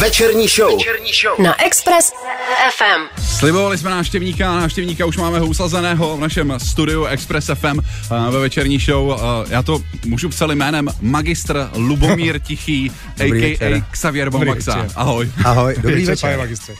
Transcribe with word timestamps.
Večerní 0.00 0.48
show. 0.48 0.78
Večerní 0.78 1.12
show. 1.12 1.38
Na 1.38 1.64
Express 1.64 2.12
FM. 2.70 3.29
Slibovali 3.40 3.78
jsme 3.78 3.90
návštěvníka, 3.90 4.60
návštěvníka 4.60 5.06
už 5.06 5.16
máme 5.16 5.38
ho 5.38 5.46
usazeného 5.46 6.16
v 6.16 6.20
našem 6.20 6.54
studiu 6.58 7.04
Express 7.04 7.50
FM 7.54 7.78
uh, 7.78 8.34
ve 8.34 8.40
večerní 8.40 8.78
show. 8.78 9.08
Uh, 9.08 9.16
já 9.50 9.62
to 9.62 9.82
můžu 10.04 10.28
psat 10.28 10.50
jménem 10.50 10.88
Magistr 11.00 11.68
Lubomír 11.74 12.38
Tichý, 12.42 12.90
Dobrý 13.18 13.44
a.k.a. 13.44 13.84
Xavier 13.90 14.30
Bombaxa. 14.30 14.86
Ahoj. 14.94 15.32
Ahoj, 15.44 15.74
dobrý 15.76 15.92
Pane 15.92 16.04
večer. 16.04 16.38
magistře. 16.38 16.72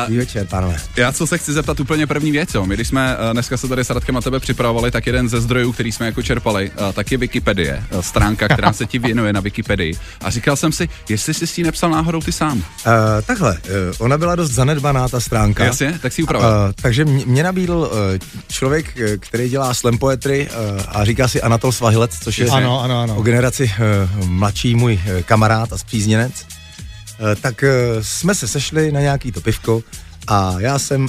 Dobrý 0.00 0.16
večer, 0.16 0.46
pánové. 0.46 0.76
Já 0.96 1.12
co 1.12 1.26
se 1.26 1.38
chci 1.38 1.52
zeptat 1.52 1.80
úplně 1.80 2.06
první 2.06 2.32
věc, 2.32 2.54
jo. 2.54 2.66
My 2.66 2.74
když 2.74 2.88
jsme 2.88 3.16
dneska 3.32 3.56
se 3.56 3.68
tady 3.68 3.84
s 3.84 3.90
Radkem 3.90 4.14
na 4.14 4.20
tebe 4.20 4.40
připravovali, 4.40 4.90
tak 4.90 5.06
jeden 5.06 5.28
ze 5.28 5.40
zdrojů, 5.40 5.72
který 5.72 5.92
jsme 5.92 6.06
jako 6.06 6.22
čerpali, 6.22 6.70
tak 6.92 7.12
je 7.12 7.18
Wikipedie, 7.18 7.84
stránka, 8.00 8.48
která 8.48 8.72
se 8.72 8.86
ti 8.86 8.98
věnuje 8.98 9.32
na 9.32 9.40
Wikipedii. 9.40 9.94
A 10.20 10.30
říkal 10.30 10.56
jsem 10.56 10.72
si, 10.72 10.88
jestli 11.08 11.34
jsi 11.34 11.46
si 11.46 11.60
ji 11.60 11.64
nepsal 11.64 11.90
náhodou 11.90 12.20
ty 12.20 12.32
sám. 12.32 12.58
Uh, 12.58 12.62
takhle, 13.26 13.52
uh, 13.52 13.58
ona 13.98 14.18
byla 14.18 14.34
dost 14.34 14.50
zanedbaná, 14.50 15.08
ta 15.08 15.20
stránka. 15.20 15.64
Jasně, 15.64 15.75
tak 16.02 16.12
si 16.12 16.22
upravil. 16.22 16.48
Uh, 16.48 16.72
takže 16.82 17.04
mě, 17.04 17.26
mě 17.26 17.42
nabídl 17.42 17.90
uh, 17.92 17.98
člověk, 18.48 18.96
uh, 18.96 19.16
který 19.18 19.48
dělá 19.48 19.74
slam 19.74 19.98
poetry 19.98 20.48
uh, 20.50 20.82
a 20.88 21.04
říká 21.04 21.28
si 21.28 21.42
Anatol 21.42 21.72
Svahilec, 21.72 22.18
což 22.22 22.38
je 22.38 22.46
Ano, 22.46 22.80
ano, 22.82 23.00
ano. 23.00 23.16
o 23.16 23.22
generaci 23.22 23.70
uh, 24.20 24.28
mladší 24.28 24.74
můj 24.74 24.94
uh, 24.94 25.22
kamarád 25.22 25.72
a 25.72 25.78
spřízněnec. 25.78 26.32
Uh, 26.32 27.34
tak 27.40 27.62
uh, 27.62 28.02
jsme 28.02 28.34
se 28.34 28.48
sešli 28.48 28.92
na 28.92 29.00
nějaký 29.00 29.32
to 29.32 29.40
pivko 29.40 29.82
a 30.28 30.54
já 30.58 30.78
jsem 30.78 31.02
uh, 31.02 31.08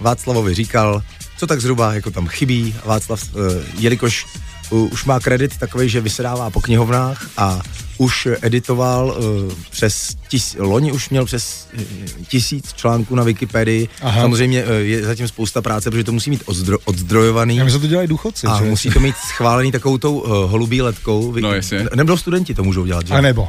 Václavovi 0.00 0.54
říkal, 0.54 1.02
co 1.36 1.46
tak 1.46 1.60
zhruba 1.60 1.94
jako 1.94 2.10
tam 2.10 2.26
chybí. 2.26 2.74
Václav, 2.84 3.34
uh, 3.34 3.40
jelikož 3.78 4.26
uh, 4.70 4.92
už 4.92 5.04
má 5.04 5.20
kredit 5.20 5.56
takový, 5.58 5.88
že 5.88 6.00
vysedává 6.00 6.50
po 6.50 6.60
knihovnách 6.60 7.26
a 7.36 7.60
už 7.98 8.28
editoval 8.42 9.16
uh, 9.18 9.52
přes 9.70 10.14
tis, 10.28 10.56
loni 10.58 10.92
už 10.92 11.10
měl 11.10 11.24
přes 11.24 11.68
uh, 11.74 11.82
tisíc 12.28 12.72
článků 12.72 13.14
na 13.14 13.22
Wikipedii. 13.22 13.88
Aha. 14.02 14.20
Samozřejmě 14.20 14.64
uh, 14.64 14.70
je 14.70 15.04
zatím 15.06 15.28
spousta 15.28 15.62
práce, 15.62 15.90
protože 15.90 16.04
to 16.04 16.12
musí 16.12 16.30
mít 16.30 16.42
odzdro, 16.46 16.78
odzdrojovaný. 16.84 17.56
Já 17.56 17.64
myslím, 17.64 17.80
že 17.82 17.86
to 17.86 17.90
dělají 17.90 18.08
důchodci, 18.08 18.46
A 18.46 18.58
že? 18.58 18.64
musí 18.64 18.90
to 18.90 19.00
mít 19.00 19.16
schválený 19.16 19.72
takovou 19.72 19.98
tou 19.98 20.18
uh, 20.18 20.28
holubí 20.50 20.82
letkou. 20.82 21.32
Vy- 21.32 21.42
No, 21.42 21.52
jasně. 21.52 21.86
Nebo 21.94 22.16
studenti 22.16 22.54
to 22.54 22.64
můžou 22.64 22.84
dělat, 22.86 23.06
že? 23.06 23.14
A 23.14 23.20
nebo. 23.20 23.42
Uh, 23.42 23.48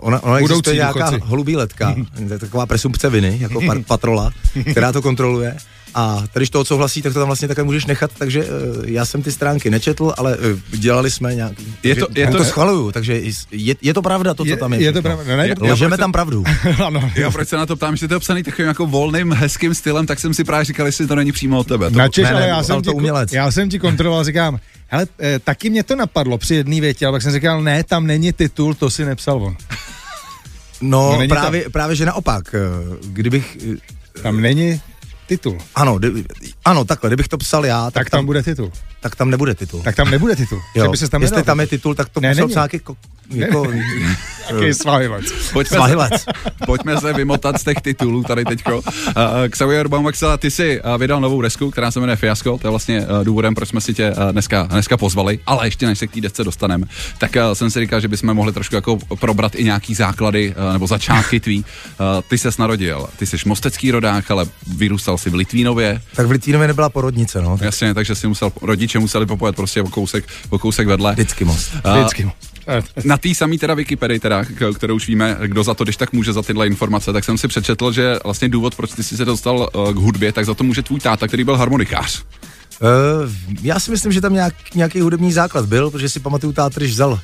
ona, 0.00 0.22
ona 0.22 0.38
Budoucí 0.40 0.52
existuje 0.58 0.76
nějaká 0.76 1.04
důchodci. 1.10 1.28
holubí 1.28 1.56
letka, 1.56 1.94
to 2.28 2.32
je 2.32 2.38
taková 2.38 2.66
presumpce 2.66 3.10
viny, 3.10 3.36
jako 3.40 3.60
par, 3.66 3.78
patrola, 3.86 4.30
která 4.70 4.92
to 4.92 5.02
kontroluje. 5.02 5.56
A 5.94 6.16
tady, 6.16 6.28
když 6.42 6.50
to 6.50 6.60
odsouhlasí, 6.60 7.02
tak 7.02 7.12
to 7.12 7.18
tam 7.18 7.28
vlastně 7.28 7.48
takhle 7.48 7.64
můžeš 7.64 7.86
nechat, 7.86 8.10
takže 8.18 8.44
uh, 8.44 8.50
já 8.84 9.04
jsem 9.04 9.22
ty 9.22 9.32
stránky 9.32 9.70
nečetl, 9.70 10.14
ale 10.18 10.36
uh, 10.36 10.58
dělali 10.78 11.10
jsme 11.10 11.34
nějaký. 11.34 11.74
Je 11.82 11.96
to- 11.96 12.06
je 12.14 12.24
já 12.24 12.30
to- 12.30 12.38
to 12.38 12.44
schvaluju, 12.44 12.92
takže 12.92 13.20
je, 13.50 13.74
je 13.82 13.94
to 13.94 14.02
pravda, 14.02 14.34
to, 14.34 14.44
co 14.44 14.50
Je, 14.50 14.56
tam 14.56 14.72
je. 14.72 14.80
je 14.82 14.92
to 14.92 15.02
pravda. 15.02 15.24
Ne, 15.36 15.54
ne, 15.60 15.72
Lžeme 15.72 15.96
tam 15.98 16.12
pravdu. 16.12 16.44
ano. 16.86 17.10
Já 17.14 17.30
proč 17.30 17.48
se 17.48 17.56
na 17.56 17.66
to 17.66 17.76
ptám, 17.76 17.96
že 17.96 18.08
to 18.08 18.14
je 18.14 18.16
obsaný 18.16 18.42
takovým 18.42 18.68
jako 18.68 18.86
volným, 18.86 19.32
hezkým 19.32 19.74
stylem, 19.74 20.06
tak 20.06 20.20
jsem 20.20 20.34
si 20.34 20.44
právě 20.44 20.64
říkal, 20.64 20.86
jestli 20.86 21.06
to 21.06 21.14
není 21.14 21.32
přímo 21.32 21.58
od 21.58 21.66
tebe. 21.66 21.90
To, 21.90 21.98
Načeš, 21.98 22.24
ne, 22.24 22.30
ne, 22.30 22.36
ale 22.36 22.48
já 22.48 22.62
jsem, 22.62 22.82
to 22.82 22.90
ti, 22.90 22.96
umělec. 22.96 23.32
já 23.32 23.50
jsem 23.50 23.68
ti 23.70 23.78
kontroloval, 23.78 24.24
říkám, 24.24 24.58
hele, 24.88 25.06
eh, 25.20 25.38
taky 25.38 25.70
mě 25.70 25.82
to 25.82 25.96
napadlo 25.96 26.38
při 26.38 26.54
jedné 26.54 26.80
větě, 26.80 27.06
ale 27.06 27.14
pak 27.14 27.22
jsem 27.22 27.32
říkal, 27.32 27.62
ne, 27.62 27.84
tam 27.84 28.06
není 28.06 28.32
titul, 28.32 28.74
to 28.74 28.90
si 28.90 29.04
nepsal 29.04 29.42
on. 29.42 29.56
No, 30.80 31.18
No, 31.20 31.28
právě, 31.28 31.64
právě, 31.70 31.96
že 31.96 32.06
naopak, 32.06 32.54
eh, 32.54 32.58
kdybych, 33.06 33.58
eh, 33.74 33.76
Tam 34.22 34.40
není 34.40 34.80
titul. 35.28 35.58
ano, 35.74 35.98
kdy, 35.98 36.24
ano, 36.64 36.84
takhle, 36.84 37.10
kdybych 37.10 37.28
to 37.28 37.38
psal 37.38 37.66
já, 37.66 37.84
tak, 37.90 37.92
Tak 37.94 38.10
tam 38.10 38.26
bude 38.26 38.42
titul. 38.42 38.72
tak 39.00 39.16
tam 39.16 39.30
nebude 39.30 39.54
titul. 39.54 39.82
Tak 39.82 39.96
tam 39.96 40.10
nebude 40.10 40.36
titul. 40.36 40.60
Jo, 40.74 40.90
by 40.90 40.96
se 40.96 41.08
tam 41.08 41.22
jestli 41.22 41.36
nedal. 41.36 41.44
tam 41.44 41.60
je 41.60 41.66
titul, 41.66 41.94
tak 41.94 42.08
to 42.08 42.20
Ne, 42.20 42.28
musel 42.28 42.48
psát 42.48 42.74
jako, 42.74 42.96
jako 43.30 43.66
Jaký 44.50 44.74
svahilec. 44.74 45.24
pojďme, 45.52 45.68
se, 45.68 45.74
svahilec. 45.74 46.24
pojďme 46.66 47.00
se 47.00 47.12
vymotat 47.12 47.60
z 47.60 47.64
těch 47.64 47.80
titulů 47.82 48.22
tady 48.22 48.44
teďko. 48.44 48.78
Uh, 48.78 48.82
Xavier 49.48 49.88
Baumaxa, 49.88 50.36
ty 50.36 50.50
si 50.50 50.80
uh, 50.80 50.98
vydal 51.00 51.20
novou 51.20 51.42
desku, 51.42 51.70
která 51.70 51.90
se 51.90 52.00
jmenuje 52.00 52.16
Fiasko, 52.16 52.58
to 52.58 52.66
je 52.66 52.70
vlastně 52.70 53.00
uh, 53.00 53.24
důvodem, 53.24 53.54
proč 53.54 53.68
jsme 53.68 53.80
si 53.80 53.94
tě 53.94 54.10
uh, 54.10 54.32
dneska, 54.32 54.62
dneska 54.62 54.96
pozvali, 54.96 55.38
ale 55.46 55.66
ještě 55.66 55.86
než 55.86 55.98
se 55.98 56.06
k 56.06 56.12
té 56.12 56.20
desce 56.20 56.44
dostaneme, 56.44 56.86
tak 57.18 57.36
uh, 57.36 57.52
jsem 57.52 57.70
si 57.70 57.80
říkal, 57.80 58.00
že 58.00 58.08
bychom 58.08 58.34
mohli 58.34 58.52
trošku 58.52 58.74
jako 58.74 58.98
probrat 59.20 59.54
i 59.54 59.64
nějaký 59.64 59.94
základy 59.94 60.54
uh, 60.66 60.72
nebo 60.72 60.86
začátky 60.86 61.40
tvý. 61.40 61.58
Uh, 61.58 61.64
ty 62.28 62.38
ses 62.38 62.58
narodil, 62.58 63.08
ty 63.16 63.26
jsi 63.26 63.36
mostecký 63.46 63.90
rodák, 63.90 64.30
ale 64.30 64.46
vyrůstal 64.76 65.18
si 65.18 65.30
v 65.30 65.34
Litvínově, 65.34 66.00
Tak 66.16 66.26
v 66.26 66.30
Litvínově 66.30 66.68
nebyla 66.68 66.88
porodnice, 66.88 67.42
no. 67.42 67.58
jasně, 67.60 67.94
takže 67.94 68.14
si 68.14 68.28
musel, 68.28 68.52
rodiče 68.62 68.98
museli 68.98 69.26
popojet 69.26 69.56
prostě 69.56 69.82
o 69.82 69.88
kousek, 69.88 70.24
o 70.50 70.58
kousek 70.58 70.86
vedle. 70.86 71.12
Vždycky 71.12 71.44
most. 71.44 71.72
Uh, 71.86 71.98
Vždycky. 71.98 72.30
Na 73.04 73.16
té 73.16 73.34
samé 73.34 73.58
teda 73.58 73.74
Wikipedii, 73.74 74.18
teda, 74.18 74.44
kterou 74.76 74.96
už 74.96 75.08
víme, 75.08 75.36
kdo 75.46 75.64
za 75.64 75.74
to, 75.74 75.84
když 75.84 75.96
tak 75.96 76.12
může 76.12 76.32
za 76.32 76.42
tyhle 76.42 76.66
informace, 76.66 77.12
tak 77.12 77.24
jsem 77.24 77.38
si 77.38 77.48
přečetl, 77.48 77.92
že 77.92 78.18
vlastně 78.24 78.48
důvod, 78.48 78.74
proč 78.74 78.92
ty 78.92 79.02
jsi 79.02 79.16
se 79.16 79.24
dostal 79.24 79.68
uh, 79.74 79.92
k 79.92 79.96
hudbě, 79.96 80.32
tak 80.32 80.46
za 80.46 80.54
to 80.54 80.64
může 80.64 80.82
tvůj 80.82 81.00
táta, 81.00 81.26
který 81.28 81.44
byl 81.44 81.56
harmonikář. 81.56 82.22
Uh, 82.22 82.88
já 83.62 83.80
si 83.80 83.90
myslím, 83.90 84.12
že 84.12 84.20
tam 84.20 84.34
nějak, 84.34 84.54
nějaký 84.74 85.00
hudební 85.00 85.32
základ 85.32 85.66
byl, 85.66 85.90
protože 85.90 86.08
si 86.08 86.20
pamatuju 86.20 86.52
táta, 86.52 86.80
když 86.80 86.92
vzal 86.92 87.20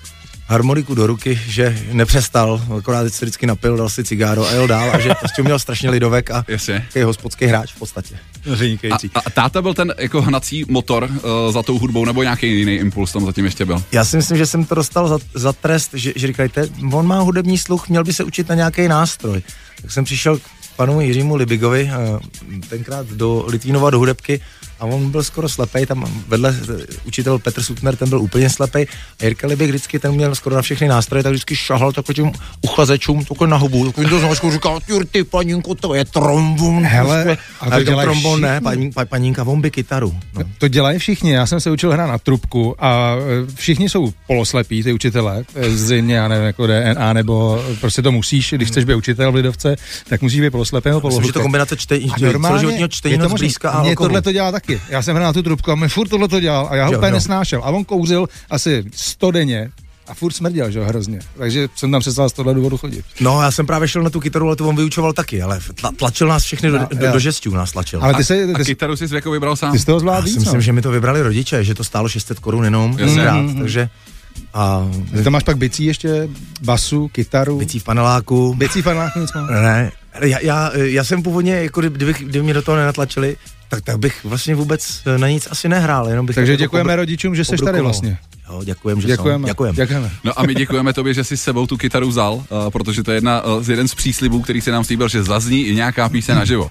harmoniku 0.46 0.94
do 0.94 1.06
ruky, 1.06 1.40
že 1.46 1.78
nepřestal, 1.92 2.62
akorát 2.78 3.12
se 3.14 3.24
vždycky 3.24 3.46
napil, 3.46 3.76
dal 3.76 3.88
si 3.88 4.04
cigáro 4.04 4.46
a 4.46 4.50
jel 4.52 4.66
dál 4.66 4.90
a 4.92 4.98
že 5.00 5.10
prostě 5.20 5.42
měl 5.42 5.58
strašně 5.58 5.90
lidovek 5.90 6.30
a 6.30 6.44
takový 6.86 7.04
hospodský 7.04 7.46
hráč 7.46 7.72
v 7.72 7.78
podstatě. 7.78 8.14
A, 9.14 9.18
a 9.24 9.30
táta 9.30 9.62
byl 9.62 9.74
ten 9.74 9.94
jako 9.98 10.22
hnací 10.22 10.64
motor 10.68 11.04
uh, 11.04 11.52
za 11.52 11.62
tou 11.62 11.78
hudbou, 11.78 12.04
nebo 12.04 12.22
nějaký 12.22 12.58
jiný 12.58 12.74
impuls 12.74 13.12
tam 13.12 13.24
zatím 13.26 13.44
ještě 13.44 13.64
byl? 13.64 13.82
Já 13.92 14.04
si 14.04 14.16
myslím, 14.16 14.38
že 14.38 14.46
jsem 14.46 14.64
to 14.64 14.74
dostal 14.74 15.08
za, 15.08 15.18
za 15.34 15.52
trest, 15.52 15.90
že, 15.94 16.12
že 16.16 16.26
říkali, 16.26 16.48
"Te- 16.48 16.68
on 16.92 17.06
má 17.06 17.20
hudební 17.20 17.58
sluch, 17.58 17.88
měl 17.88 18.04
by 18.04 18.12
se 18.12 18.24
učit 18.24 18.48
na 18.48 18.54
nějaký 18.54 18.88
nástroj. 18.88 19.42
Tak 19.82 19.92
jsem 19.92 20.04
přišel 20.04 20.38
k 20.38 20.42
panu 20.76 21.00
Jiřímu 21.00 21.34
Libigovi, 21.36 21.90
eh, 21.92 22.58
tenkrát 22.68 23.06
do 23.06 23.44
Litvínova 23.48 23.90
do 23.90 23.98
hudebky 23.98 24.40
a 24.80 24.84
on 24.84 25.10
byl 25.10 25.22
skoro 25.22 25.48
slepej, 25.48 25.86
tam 25.86 26.22
vedle 26.28 26.56
učitel 27.06 27.38
Petr 27.38 27.62
Sutner, 27.62 27.96
ten 27.96 28.08
byl 28.08 28.20
úplně 28.20 28.50
slepej 28.50 28.86
a 29.20 29.24
Jirka 29.24 29.46
Libik 29.46 29.68
vždycky, 29.68 29.98
ten 29.98 30.12
měl 30.12 30.34
skoro 30.34 30.56
na 30.56 30.62
všechny 30.62 30.88
nástroje, 30.88 31.22
tak 31.22 31.32
vždycky 31.32 31.56
šahal 31.56 31.92
takovým 31.92 32.32
uchazečům, 32.62 33.24
takhle 33.24 33.48
na 33.48 33.56
hubu, 33.56 33.86
takovým 33.86 34.10
to 34.10 34.18
značku, 34.18 34.50
říkal, 34.50 34.80
ty 35.10 35.24
panínko, 35.24 35.74
to 35.74 35.94
je 35.94 36.04
trombon. 36.04 36.84
Hele, 36.84 37.24
prostě." 37.24 37.42
a 37.60 37.70
to 37.70 37.82
dělají 37.82 38.06
trombon 38.06 38.40
ne, 38.40 38.60
paní, 38.60 38.92
pa, 38.92 39.04
panínka, 39.04 39.42
on 39.42 39.60
by 39.60 39.70
kytaru. 39.70 40.14
No. 40.38 40.42
To 40.58 40.68
dělají 40.68 40.98
všichni. 40.98 41.32
Já 41.32 41.46
jsem 41.46 41.60
se 41.60 41.70
učil 41.70 41.92
hrát 41.92 42.06
na 42.06 42.18
trubku 42.18 42.84
a 42.84 43.16
e, 43.16 43.54
všichni 43.54 43.88
jsou 43.88 44.12
poloslepí, 44.26 44.82
ty 44.82 44.92
učitelé. 44.92 45.44
E, 45.54 45.70
Zřejmě, 45.70 46.14
já 46.14 46.28
nevím, 46.28 46.46
jako 46.46 46.66
DNA, 46.66 47.12
nebo 47.12 47.64
prostě 47.80 48.02
to 48.02 48.12
musíš, 48.12 48.52
když 48.52 48.68
chceš 48.68 48.84
být 48.84 48.94
učitel 48.94 49.32
v 49.32 49.34
Lidovce, 49.34 49.76
tak 50.08 50.22
musíš 50.22 50.40
být 50.40 50.50
poloslepý 50.50 50.88
nebo 50.88 51.08
Myslím, 51.08 51.26
že 51.26 51.32
to 51.32 51.40
kombinace 51.40 51.76
čtení, 51.76 52.10
celoživotního 52.42 52.88
čtení 52.88 53.12
je 53.12 53.18
to 53.18 53.28
blízka 53.28 53.70
a 53.70 53.80
Mě 53.82 53.90
alkoholu. 53.90 54.08
tohle 54.08 54.22
to 54.22 54.32
dělá 54.32 54.52
taky. 54.66 54.80
Já 54.88 55.02
jsem 55.02 55.16
hrál 55.16 55.26
na 55.28 55.32
tu 55.32 55.42
trubku 55.42 55.70
a 55.70 55.74
mě 55.74 55.88
furt 55.88 56.08
tohle 56.08 56.28
to 56.28 56.40
dělal 56.40 56.68
a 56.70 56.76
já 56.76 56.84
ho 56.86 56.92
Jo, 56.92 56.98
úplně 56.98 57.10
jo. 57.10 57.14
nesnášel. 57.14 57.60
A 57.64 57.70
on 57.70 57.84
kouřil 57.84 58.26
asi 58.50 58.84
100 58.94 59.30
denně 59.30 59.70
a 60.08 60.14
furt 60.14 60.32
smrděl, 60.32 60.70
že 60.70 60.78
jo, 60.78 60.84
hrozně. 60.84 61.18
Takže 61.38 61.68
jsem 61.76 61.90
tam 61.90 62.00
přestal 62.00 62.28
z 62.28 62.32
tohle 62.32 62.54
důvodu 62.54 62.76
chodit. 62.78 63.04
No, 63.20 63.42
já 63.42 63.50
jsem 63.50 63.66
právě 63.66 63.88
šel 63.88 64.02
na 64.02 64.10
tu 64.10 64.20
kytaru, 64.20 64.46
ale 64.46 64.56
to 64.56 64.68
on 64.68 64.76
vyučoval 64.76 65.12
taky, 65.12 65.42
ale 65.42 65.60
tla, 65.74 65.90
tlačil 65.98 66.28
nás 66.28 66.42
všechny 66.42 66.70
do, 66.70 66.78
No, 66.78 66.88
do, 66.94 67.12
do 67.12 67.18
žestů, 67.18 67.50
nás 67.54 67.72
tlačil. 67.72 68.04
Ale 68.04 68.14
ty, 68.14 68.24
se, 68.24 68.44
A 68.54 68.58
ty, 68.58 68.64
kytaru 68.64 68.96
si 68.96 69.14
jako 69.14 69.30
vybral 69.30 69.56
sám. 69.56 69.72
ty 69.72 69.78
z 69.78 69.84
toho 69.84 69.96
já 69.96 70.00
zvládl 70.00 70.26
si 70.26 70.28
víc, 70.32 70.38
myslím, 70.38 70.54
no. 70.54 70.60
že 70.60 70.72
mi 70.72 70.82
to 70.82 70.90
vybrali 70.90 71.22
rodiče, 71.22 71.64
že 71.64 71.74
to 71.74 71.84
stálo 71.84 72.08
600 72.08 72.38
korun 72.38 72.64
jenom 72.64 72.90
Jasně. 72.98 73.14
tenkrát, 73.14 73.36
Mhm. 73.40 73.58
takže 73.58 73.88
a 74.54 74.88
Ty 75.16 75.22
tam 75.22 75.32
máš 75.32 75.42
pak 75.42 75.58
bicí 75.58 75.84
ještě, 75.84 76.28
basu, 76.62 77.08
kytaru. 77.08 77.58
bicí 77.58 77.78
v 77.78 77.84
paneláku. 77.84 78.54
Bicí 78.54 78.82
fanách 78.82 79.16
nic 79.16 79.32
má. 79.32 79.40
Ne, 79.46 79.92
já, 80.20 80.38
já, 80.40 80.70
já, 80.76 81.04
jsem 81.04 81.22
původně, 81.22 81.54
jako 81.54 81.80
kdyby, 81.80 82.12
kdyby 82.14 82.42
mě 82.42 82.54
do 82.54 82.62
toho 82.62 82.76
nenatlačili, 82.76 83.36
tak, 83.74 83.84
tak 83.84 83.98
bych 83.98 84.24
vlastně 84.24 84.54
vůbec 84.54 85.02
na 85.16 85.28
nic 85.28 85.48
asi 85.50 85.68
nehrál, 85.68 86.08
jenom 86.08 86.26
bych 86.26 86.34
Takže 86.34 86.52
tak 86.52 86.60
jako 86.60 86.64
děkujeme 86.64 86.92
pobr- 86.92 86.96
rodičům, 86.96 87.34
že 87.34 87.44
jsi 87.44 87.56
tady 87.56 87.80
vlastně. 87.80 88.18
Jo, 88.48 88.60
děkujem, 88.64 89.00
že 89.00 89.06
Děkujeme. 89.06 89.42
Jsou. 89.42 89.48
Děkujem. 89.48 89.74
Děkujeme. 89.74 90.10
No 90.24 90.38
a 90.38 90.42
my 90.42 90.54
děkujeme 90.54 90.92
tobě, 90.92 91.14
že 91.14 91.24
jsi 91.24 91.36
s 91.36 91.42
sebou 91.42 91.66
tu 91.66 91.76
kytaru 91.76 92.08
vzal, 92.08 92.34
uh, 92.34 92.44
protože 92.70 93.02
to 93.02 93.10
je 93.10 93.16
jedna 93.16 93.44
uh, 93.44 93.62
z 93.62 93.68
jeden 93.68 93.88
z 93.88 93.94
příslibů, 93.94 94.42
který 94.42 94.60
se 94.60 94.70
nám 94.70 94.84
slíbil, 94.84 95.08
že 95.08 95.22
zazní 95.22 95.66
i 95.66 95.74
nějaká 95.74 96.08
píseň 96.08 96.36
naživo. 96.36 96.70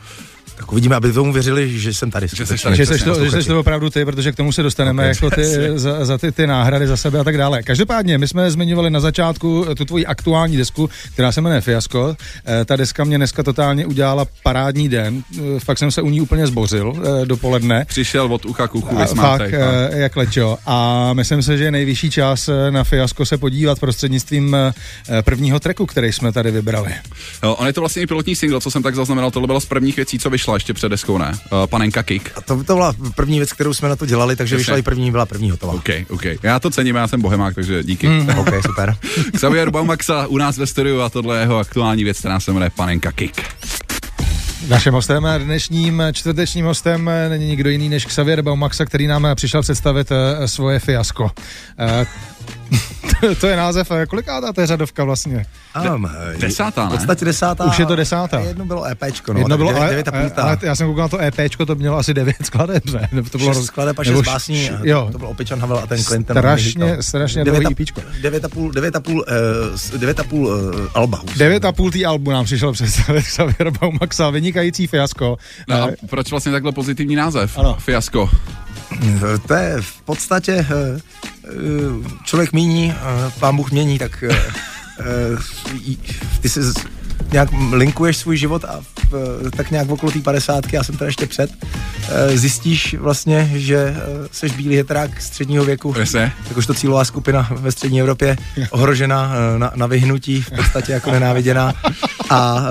Tak 0.63 0.71
uvidíme, 0.71 0.95
aby 0.95 1.13
tomu 1.13 1.33
věřili, 1.33 1.79
že 1.79 1.93
jsem 1.93 2.11
tady. 2.11 2.27
Že 2.33 2.45
jsi 2.45 2.57
tady. 2.63 2.75
Že 2.75 2.85
jsi, 2.85 3.03
to, 3.03 3.25
že 3.29 3.41
jsi 3.41 3.47
to 3.47 3.59
opravdu 3.59 3.89
ty, 3.89 4.05
protože 4.05 4.31
k 4.31 4.35
tomu 4.35 4.51
se 4.51 4.63
dostaneme 4.63 5.09
Ok, 5.09 5.15
jako 5.15 5.35
ty, 5.35 5.45
za, 5.75 6.05
za 6.05 6.17
ty, 6.17 6.31
ty 6.31 6.47
náhrady 6.47 6.87
za 6.87 6.97
sebe 6.97 7.19
a 7.19 7.23
tak 7.23 7.37
dále. 7.37 7.63
Každopádně, 7.63 8.17
my 8.17 8.27
jsme 8.27 8.51
zmiňovali 8.51 8.89
na 8.89 8.99
začátku 8.99 9.65
eh, 9.71 9.75
tu 9.75 9.85
tvoji 9.85 10.05
aktuální 10.05 10.57
desku, 10.57 10.89
která 11.13 11.31
se 11.31 11.41
jmenuje 11.41 11.61
Fiasko. 11.61 12.15
Eh, 12.45 12.65
Ta 12.65 12.75
deska 12.75 13.03
mě 13.03 13.17
dneska 13.17 13.43
totálně 13.43 13.85
udělala 13.85 14.25
parádní 14.43 14.89
den. 14.89 15.23
Eh, 15.37 15.59
Fakt 15.59 15.77
jsem 15.77 15.91
se 15.91 16.01
u 16.01 16.09
ní 16.09 16.21
úplně 16.21 16.47
zbořil 16.47 16.93
dopoledne. 17.25 17.85
Přišel 17.85 18.33
od 18.33 18.45
ucha 18.45 18.67
k 18.67 18.75
uchu, 18.75 18.99
A 18.99 19.05
fakt, 19.05 19.53
eh, 19.53 19.89
jak 19.91 20.15
lečo. 20.15 20.57
A 20.65 21.09
myslím 21.13 21.41
si, 21.43 21.57
že 21.57 21.63
je 21.63 21.71
nejvyšší 21.71 22.09
čas 22.11 22.49
na 22.69 22.83
Fiasko 22.83 23.25
se 23.25 23.37
podívat 23.37 23.79
prostřednictvím 23.79 24.57
prvního 25.21 25.59
treku, 25.59 25.85
který 25.85 26.11
jsme 26.11 26.31
tady 26.31 26.51
vybrali. 26.51 26.93
Jo, 27.43 27.53
on 27.53 27.67
je 27.67 27.73
to 27.73 27.81
vlastně 27.81 28.01
i 28.01 28.07
pilotní 28.07 28.35
single, 28.35 28.61
co 28.61 28.71
jsem 28.71 28.83
tak 28.83 28.95
zaznamenal, 28.95 29.31
tohle 29.31 29.47
bylo 29.47 29.61
z 29.61 29.65
prvních 29.65 29.95
věcí, 29.95 30.19
co 30.19 30.29
vyšlo 30.29 30.52
vyšla 30.53 30.55
ještě 30.55 30.73
před 30.73 30.89
deskou, 30.89 31.17
ne? 31.17 31.31
Uh, 31.51 31.67
panenka 31.67 32.03
Kick. 32.03 32.31
A 32.35 32.41
to, 32.41 32.63
to 32.63 32.75
byla 32.75 32.93
první 33.15 33.37
věc, 33.37 33.53
kterou 33.53 33.73
jsme 33.73 33.89
na 33.89 33.95
to 33.95 34.05
dělali, 34.05 34.35
takže 34.35 34.55
Jasně. 34.55 34.61
vyšla 34.61 34.77
i 34.77 34.81
první, 34.81 35.11
byla 35.11 35.25
první 35.25 35.51
hotová. 35.51 35.73
OK, 35.73 35.89
OK. 36.09 36.25
Já 36.43 36.59
to 36.59 36.69
cením, 36.69 36.95
já 36.95 37.07
jsem 37.07 37.21
bohemák, 37.21 37.55
takže 37.55 37.83
díky. 37.83 38.07
Mm. 38.07 38.29
OK, 38.29 38.49
super. 38.65 38.95
Xavier 39.35 39.69
Baumaxa 39.69 40.27
u 40.27 40.37
nás 40.37 40.57
ve 40.57 40.67
studiu 40.67 41.01
a 41.01 41.09
tohle 41.09 41.37
je 41.37 41.41
jeho 41.41 41.57
aktuální 41.57 42.03
věc, 42.03 42.19
která 42.19 42.39
se 42.39 42.51
jmenuje 42.51 42.69
Panenka 42.75 43.11
Kick. 43.11 43.41
Naším 44.67 44.93
hostem, 44.93 45.27
dnešním 45.37 46.03
čtvrtečním 46.11 46.65
hostem 46.65 47.11
není 47.29 47.47
nikdo 47.47 47.69
jiný 47.69 47.89
než 47.89 48.05
Xavier 48.05 48.41
Baumaxa, 48.41 48.85
který 48.85 49.07
nám 49.07 49.27
přišel 49.35 49.61
představit 49.61 50.11
eh, 50.11 50.47
svoje 50.47 50.79
fiasko. 50.79 51.31
Eh, 53.31 53.35
to 53.41 53.47
je 53.47 53.55
název, 53.57 53.91
eh, 53.91 54.05
kolikátá 54.05 54.53
to 54.53 54.61
je 54.61 54.67
řadovka 54.67 55.03
vlastně? 55.03 55.45
Um, 55.95 56.09
Desátá, 56.39 56.85
V 56.87 56.89
ne? 56.91 56.97
podstatě 56.97 57.25
desátá. 57.25 57.63
Už 57.65 57.79
je 57.79 57.85
to 57.85 57.95
desátá. 57.95 58.39
Jedno 58.39 58.65
bylo 58.65 58.85
EPčko, 58.85 59.33
no. 59.33 59.39
Jedno 59.39 59.57
bylo, 59.57 59.69
devět, 59.69 59.81
ale, 59.81 59.89
devět 59.89 60.07
a 60.07 60.11
půl 60.11 60.43
ale, 60.43 60.57
já 60.61 60.75
jsem 60.75 60.87
koukal 60.87 61.03
na 61.03 61.07
to 61.09 61.19
EPčko, 61.21 61.65
to 61.65 61.75
mělo 61.75 61.97
asi 61.97 62.13
9 62.13 62.35
skladeb, 62.43 62.85
ne? 62.85 63.09
To 63.31 63.37
bylo 63.37 63.53
šest 63.53 63.65
skladeb 63.65 63.99
a 63.99 64.03
šest 64.03 64.13
š- 64.19 64.25
básní. 64.25 64.69
Jo, 64.83 65.03
To, 65.05 65.11
to 65.11 65.17
byl 65.17 65.27
Opičan 65.27 65.59
Havel 65.59 65.77
a 65.77 65.87
ten 65.87 66.03
Clinton. 66.03 66.37
Strašně- 66.37 66.97
strašně 66.99 67.43
dlouhý 67.43 67.65
EPčko. 67.71 68.01
Devět 68.21 68.45
a 68.45 68.49
půl, 68.49 68.71
devět 68.71 68.95
a 68.95 68.99
půl, 68.99 69.25
eh, 69.93 69.97
devět 69.97 70.19
a 70.19 70.23
půl 70.23 70.51
eh, 70.85 70.89
alba. 70.93 71.21
už. 71.23 71.33
Devět 71.37 71.65
a 71.65 71.71
půl 71.71 71.91
tý 71.91 72.05
albu 72.05 72.31
nám 72.31 72.45
přišel 72.45 72.71
představit 72.73 73.21
Xavier 73.25 73.69
Baumaxa, 73.81 74.29
vynikající 74.29 74.87
fiasko. 74.87 75.37
No 75.67 75.75
a 75.83 75.87
Eh, 75.87 75.95
proč 76.09 76.29
vlastně 76.31 76.51
takhle 76.51 76.71
pozitivní 76.71 77.15
název? 77.15 77.57
Ano. 77.57 77.77
Fiasko. 77.79 78.29
Eh, 79.01 79.37
To 79.47 79.53
je 79.53 79.81
v 79.81 80.01
podstatě 80.01 80.65
eh, 80.69 80.99
eh, 81.45 81.49
člověk 82.23 82.53
míní, 82.53 82.93
pán 83.39 83.55
Bůh 83.55 83.71
mění, 83.71 83.99
tak 83.99 84.23
ty 86.41 86.49
si 86.49 86.59
nějak 87.31 87.49
linkuješ 87.71 88.17
svůj 88.17 88.37
život 88.37 88.65
a 88.65 88.79
v, 89.11 89.51
tak 89.57 89.71
nějak 89.71 89.89
okolo 89.89 90.11
té 90.11 90.19
padesátky, 90.19 90.75
já 90.75 90.83
jsem 90.83 90.97
to 90.97 91.05
ještě 91.05 91.25
před, 91.25 91.51
zjistíš 92.33 92.95
vlastně, 92.99 93.51
že 93.55 93.95
seš 94.31 94.51
bílý 94.51 94.75
heterák 94.75 95.21
středního 95.21 95.65
věku, 95.65 95.93
jakožto 96.49 96.73
cílová 96.73 97.05
skupina 97.05 97.47
ve 97.51 97.71
střední 97.71 97.99
Evropě, 97.99 98.37
ohrožena 98.69 99.31
na, 99.57 99.71
na 99.75 99.87
vyhnutí, 99.87 100.41
v 100.41 100.51
podstatě 100.55 100.91
jako 100.91 101.11
nenáviděná. 101.11 101.73
A 102.29 102.63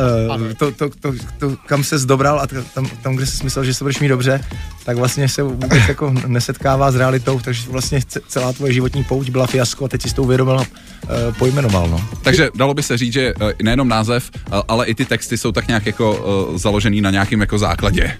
to, 0.58 0.72
to, 0.72 0.90
to, 1.00 1.12
to, 1.38 1.56
kam 1.66 1.84
se 1.84 1.98
zdobral 1.98 2.40
a 2.40 2.46
tam, 2.74 2.88
tam, 3.02 3.16
kde 3.16 3.26
jsi 3.26 3.44
myslel, 3.44 3.64
že 3.64 3.74
se 3.74 3.84
budeš 3.84 4.00
mít 4.00 4.08
dobře, 4.08 4.40
tak 4.84 4.96
vlastně 4.96 5.28
se 5.28 5.42
vůbec 5.42 5.88
jako 5.88 6.14
nesetkává 6.26 6.90
s 6.90 6.96
realitou, 6.96 7.40
takže 7.40 7.70
vlastně 7.70 7.98
ce- 7.98 8.20
celá 8.28 8.52
tvoje 8.52 8.72
životní 8.72 9.04
pouť 9.04 9.30
byla 9.30 9.46
fiasko 9.46 9.84
a 9.84 9.88
teď 9.88 10.02
jsi 10.02 10.08
s 10.08 10.12
tou 10.12 10.22
uvědomil 10.22 10.58
a 10.58 10.64
eh, 10.64 11.08
pojmenoval. 11.38 11.88
No. 11.88 12.04
Takže 12.22 12.50
dalo 12.54 12.74
by 12.74 12.82
se 12.82 12.98
říct, 12.98 13.12
že 13.12 13.34
eh, 13.40 13.52
nejenom 13.62 13.88
název, 13.88 14.30
eh, 14.34 14.50
ale 14.68 14.86
i 14.86 14.94
ty 14.94 15.04
texty 15.04 15.38
jsou 15.38 15.52
tak 15.52 15.68
nějak 15.68 15.86
jako 15.86 16.52
založený 16.56 17.00
na 17.00 17.10
nějakém 17.10 17.40
jako 17.40 17.58
základě. 17.58 18.18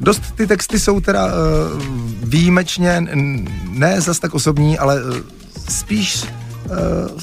Dost 0.00 0.22
ty 0.34 0.46
texty 0.46 0.80
jsou 0.80 1.00
teda 1.00 1.26
uh, 1.26 1.32
výjimečně, 2.22 3.06
ne 3.68 4.00
zas 4.00 4.18
tak 4.18 4.34
osobní, 4.34 4.78
ale 4.78 5.04
uh, 5.04 5.16
spíš 5.68 6.24
uh, 6.24 7.18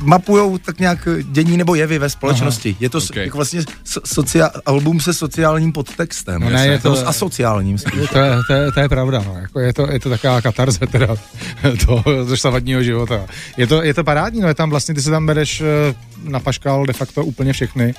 mapujou 0.00 0.58
tak 0.58 0.78
nějak 0.80 1.08
dění 1.22 1.56
nebo 1.56 1.74
jevy 1.74 1.98
ve 1.98 2.10
společnosti. 2.10 2.76
Je 2.80 2.90
to 2.90 2.98
ok. 2.98 3.04
okay. 3.10 3.24
jako 3.24 3.38
vlastně 3.38 3.62
so, 3.84 4.22
socia- 4.22 4.50
album 4.66 5.00
se 5.00 5.14
sociálním 5.14 5.72
podtextem. 5.72 6.40
No 6.40 6.50
ne, 6.50 6.66
je 6.66 6.78
to- 6.78 6.96
s 6.96 7.04
asociálním 7.04 7.78
spíš. 7.78 8.10
To 8.12 8.18
je, 8.18 8.32
to, 8.46 8.52
je, 8.52 8.72
to 8.72 8.80
je 8.80 8.88
pravda, 8.88 9.22
no. 9.26 9.34
jako 9.40 9.60
je, 9.60 9.72
to, 9.72 9.92
je 9.92 10.00
to 10.00 10.10
taková 10.10 10.40
katarze 10.40 10.86
teda 10.86 11.06
toho 11.86 12.04
dosavadního 12.28 12.82
života. 12.82 13.26
Je 13.56 13.66
to, 13.66 13.82
je 13.82 13.94
to 13.94 14.04
parádní, 14.04 14.40
no 14.40 14.48
je 14.48 14.54
tam 14.54 14.70
vlastně, 14.70 14.94
ty 14.94 15.02
se 15.02 15.10
tam 15.10 15.26
bereš 15.26 15.62
eh, 16.26 16.30
na 16.30 16.40
paškal 16.40 16.86
de 16.86 16.92
facto 16.92 17.24
úplně 17.24 17.52
všechny. 17.52 17.94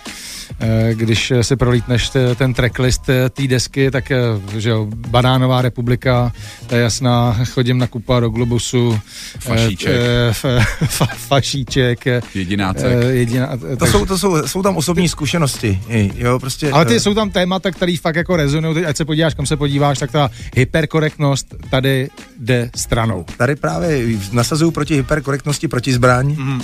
Eh, 0.59 0.91
Když 0.95 1.33
si 1.41 1.55
prolítneš 1.55 2.11
ten 2.35 2.53
tracklist 2.53 3.09
eh, 3.09 3.29
té 3.29 3.47
desky, 3.47 3.91
tak 3.91 4.11
eh, 4.11 4.17
že 4.57 4.69
jo, 4.69 4.87
Banánová 4.91 5.61
republika, 5.61 6.33
to 6.67 6.75
je 6.75 6.81
jasná, 6.81 7.37
chodím 7.51 7.77
na 7.77 7.87
kupa 7.87 8.19
do 8.19 8.29
Globusu, 8.29 8.99
eh, 9.35 9.39
Fašíček. 9.39 9.95
fa, 10.31 11.05
fašíček, 11.05 12.07
eh, 12.07 12.21
Jedinácek. 12.35 12.91
jediná, 13.09 13.49
To 13.79 13.85
jsou, 13.85 14.05
to 14.05 14.17
jsou, 14.17 14.47
jsou 14.47 14.63
tam 14.63 14.77
osobní 14.77 15.09
zkušenosti. 15.09 15.81
i, 15.89 16.11
Jo, 16.15 16.39
prostě, 16.39 16.71
Ale 16.71 16.85
ty 16.85 16.99
jsou 16.99 17.13
tam 17.13 17.29
témata, 17.29 17.71
které 17.71 17.95
fakt 18.01 18.15
jako 18.15 18.35
rezonují, 18.35 18.75
Teď 18.75 18.85
ať 18.85 18.97
se 18.97 19.05
podíváš, 19.05 19.33
kam 19.33 19.45
se 19.45 19.57
podíváš, 19.57 19.99
tak 19.99 20.11
ta 20.11 20.29
hyperkorektnost 20.55 21.55
tady 21.69 22.09
jde 22.39 22.69
stranou. 22.75 23.25
Tady 23.37 23.55
právě 23.55 24.05
nasazují 24.31 24.71
proti 24.71 24.95
hyperkorektnosti 24.95 25.67
proti 25.67 25.93
zbraň, 25.93 26.35
mm. 26.39 26.61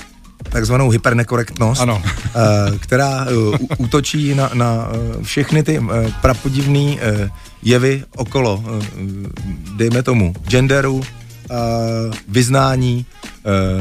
Takzvanou 0.50 0.90
hypernekorektnost, 0.90 1.82
Ano. 1.82 2.02
eh, 2.26 2.78
která 2.80 3.26
eh, 3.26 3.58
útočí 3.78 4.36
na, 4.36 4.50
na 4.54 4.88
eh, 4.92 5.24
všechny 5.24 5.64
ty 5.64 5.82
prapodivný 6.22 7.00
eh, 7.02 7.30
jevy 7.64 8.04
okolo, 8.16 8.64
dejme 9.76 10.04
tomu, 10.04 10.34
genderu, 10.48 11.04
vyznání 12.28 13.06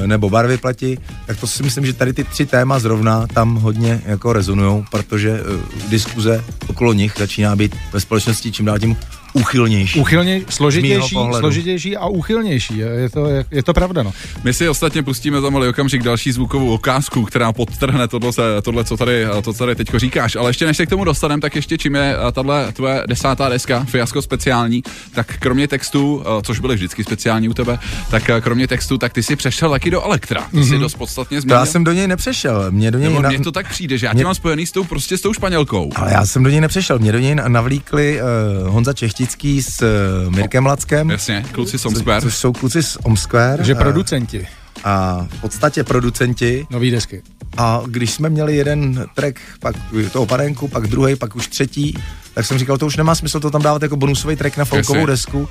nebo 0.07 0.31
barvy 0.31 0.57
pleti, 0.59 0.99
tak 1.27 1.41
to 1.41 1.47
si 1.47 1.63
myslím, 1.63 1.87
že 1.87 1.93
tady 1.93 2.13
ty 2.13 2.25
tři 2.25 2.47
téma 2.47 2.79
zrovna 2.79 3.27
tam 3.27 3.55
hodně 3.57 4.03
jako 4.07 4.33
rezonujou, 4.33 4.85
protože 4.91 5.41
diskuze 5.89 6.45
okolo 6.67 6.93
nich 6.93 7.15
začíná 7.19 7.57
být 7.57 7.77
ve 7.93 8.01
společnosti 8.01 8.53
čím 8.53 8.67
dál 8.67 8.79
tím 8.79 8.97
úchylnější. 9.41 10.01
Uchylně, 10.01 10.41
složitější, 10.49 11.17
složitější 11.39 11.97
a 11.97 12.07
úchylnější. 12.07 12.79
Je, 12.79 12.87
je, 12.87 13.11
to, 13.11 13.27
je, 13.27 13.45
je 13.51 13.63
to 13.63 13.75
pravda, 13.75 14.03
no. 14.03 14.13
My 14.45 14.55
si 14.55 14.69
ostatně 14.69 15.03
pustíme 15.03 15.41
za 15.41 15.51
malý 15.51 15.69
okamžik 15.69 16.03
další 16.03 16.33
zvukovou 16.33 16.75
okázku, 16.75 17.25
která 17.25 17.53
podtrhne 17.53 18.09
tohle, 18.09 18.33
se- 18.33 18.63
tohle 18.63 18.85
co 18.85 18.97
tady, 18.97 19.25
to, 19.45 19.53
co 19.53 19.59
tady 19.59 19.75
teďko 19.75 19.99
říkáš. 19.99 20.37
Ale 20.37 20.51
ještě 20.51 20.67
než 20.67 20.77
se 20.77 20.87
k 20.87 20.91
tomu 20.91 21.05
dostaneme, 21.05 21.41
tak 21.41 21.57
ještě 21.57 21.79
čím 21.79 21.95
je 21.95 22.17
eh, 22.29 22.33
tahle 22.33 22.73
tvoje 22.73 23.03
desátá 23.09 23.49
deska, 23.49 23.85
fiasko 23.85 24.23
speciální, 24.23 24.83
tak 25.15 25.39
kromě 25.39 25.69
textu, 25.69 26.23
eh, 26.27 26.43
což 26.43 26.61
byly 26.61 26.75
vždycky 26.75 27.05
speciální 27.05 27.49
u 27.49 27.55
tebe, 27.55 27.79
tak 28.11 28.31
eh, 28.31 28.41
kromě 28.41 28.69
textu, 28.69 28.99
tak 28.99 29.13
ty 29.13 29.23
si 29.23 29.37
přešel 29.37 29.71
taky 29.71 29.91
do 29.91 30.03
elektra. 30.05 30.41
Ty 30.51 30.57
Mhm. 30.57 30.67
jsi 30.67 30.79
dost 30.79 30.95
podstatně 30.95 31.37
To 31.37 31.41
změnil. 31.41 31.61
já 31.61 31.67
jsem 31.67 31.85
do 31.85 31.93
něj 31.93 32.07
nepřešel, 32.09 32.67
mě 32.71 32.91
do 32.91 32.99
něj... 32.99 33.09
Nebo 33.09 33.23
na- 33.23 33.29
mně 33.29 33.39
to 33.41 33.53
tak 33.53 33.69
přijde, 33.71 33.99
že 33.99 34.07
já 34.07 34.13
tě 34.13 34.15
mě- 34.15 34.25
mám 34.25 34.35
spojený 34.35 34.67
s 34.67 34.73
tou, 34.73 34.85
prostě 34.85 35.19
s 35.19 35.21
tou 35.21 35.33
španělkou. 35.33 35.91
Ale 35.97 36.13
já 36.13 36.27
jsem 36.27 36.43
do 36.43 36.51
něj 36.51 36.61
nepřešel, 36.61 36.99
mě 36.99 37.13
do 37.13 37.19
něj 37.19 37.35
navlíkli 37.49 38.21
uh, 38.63 38.69
Honza 38.69 38.93
Čechtický 39.27 39.63
s 39.63 39.83
uh, 39.83 40.35
Mirkem 40.35 40.67
Lackem, 40.67 41.11
Jasně, 41.11 41.45
kluci 41.53 41.73
co, 41.73 41.79
Somsquare. 41.79 42.23
což 42.23 42.37
jsou 42.37 42.53
kluci 42.53 42.83
z 42.83 42.99
Omsquare. 43.03 43.65
Že 43.65 43.73
eh, 43.73 43.75
producenti 43.75 44.49
a 44.85 45.27
v 45.31 45.41
podstatě 45.41 45.85
producenti. 45.85 46.67
nový 46.71 46.91
desky. 46.91 47.23
A 47.57 47.83
když 47.87 48.11
jsme 48.11 48.29
měli 48.29 48.57
jeden 48.57 49.07
track, 49.15 49.41
pak 49.61 49.77
toho 50.13 50.27
parenku, 50.27 50.69
pak 50.69 50.87
druhý, 50.87 51.17
pak 51.17 51.37
už 51.37 51.49
třetí, 51.49 51.99
tak 52.35 52.47
jsem 52.47 52.59
říkal, 52.59 52.79
to 52.79 52.87
už 52.87 52.97
nemá 52.97 53.15
smysl 53.15 53.41
to 53.41 53.51
tam 53.51 53.63
dávat 53.63 53.83
jako 53.83 53.97
bonusový 53.97 54.37
track 54.37 54.57
na 54.57 54.65
folkovou 54.65 54.99
Jasně. 54.99 55.07
desku. 55.07 55.49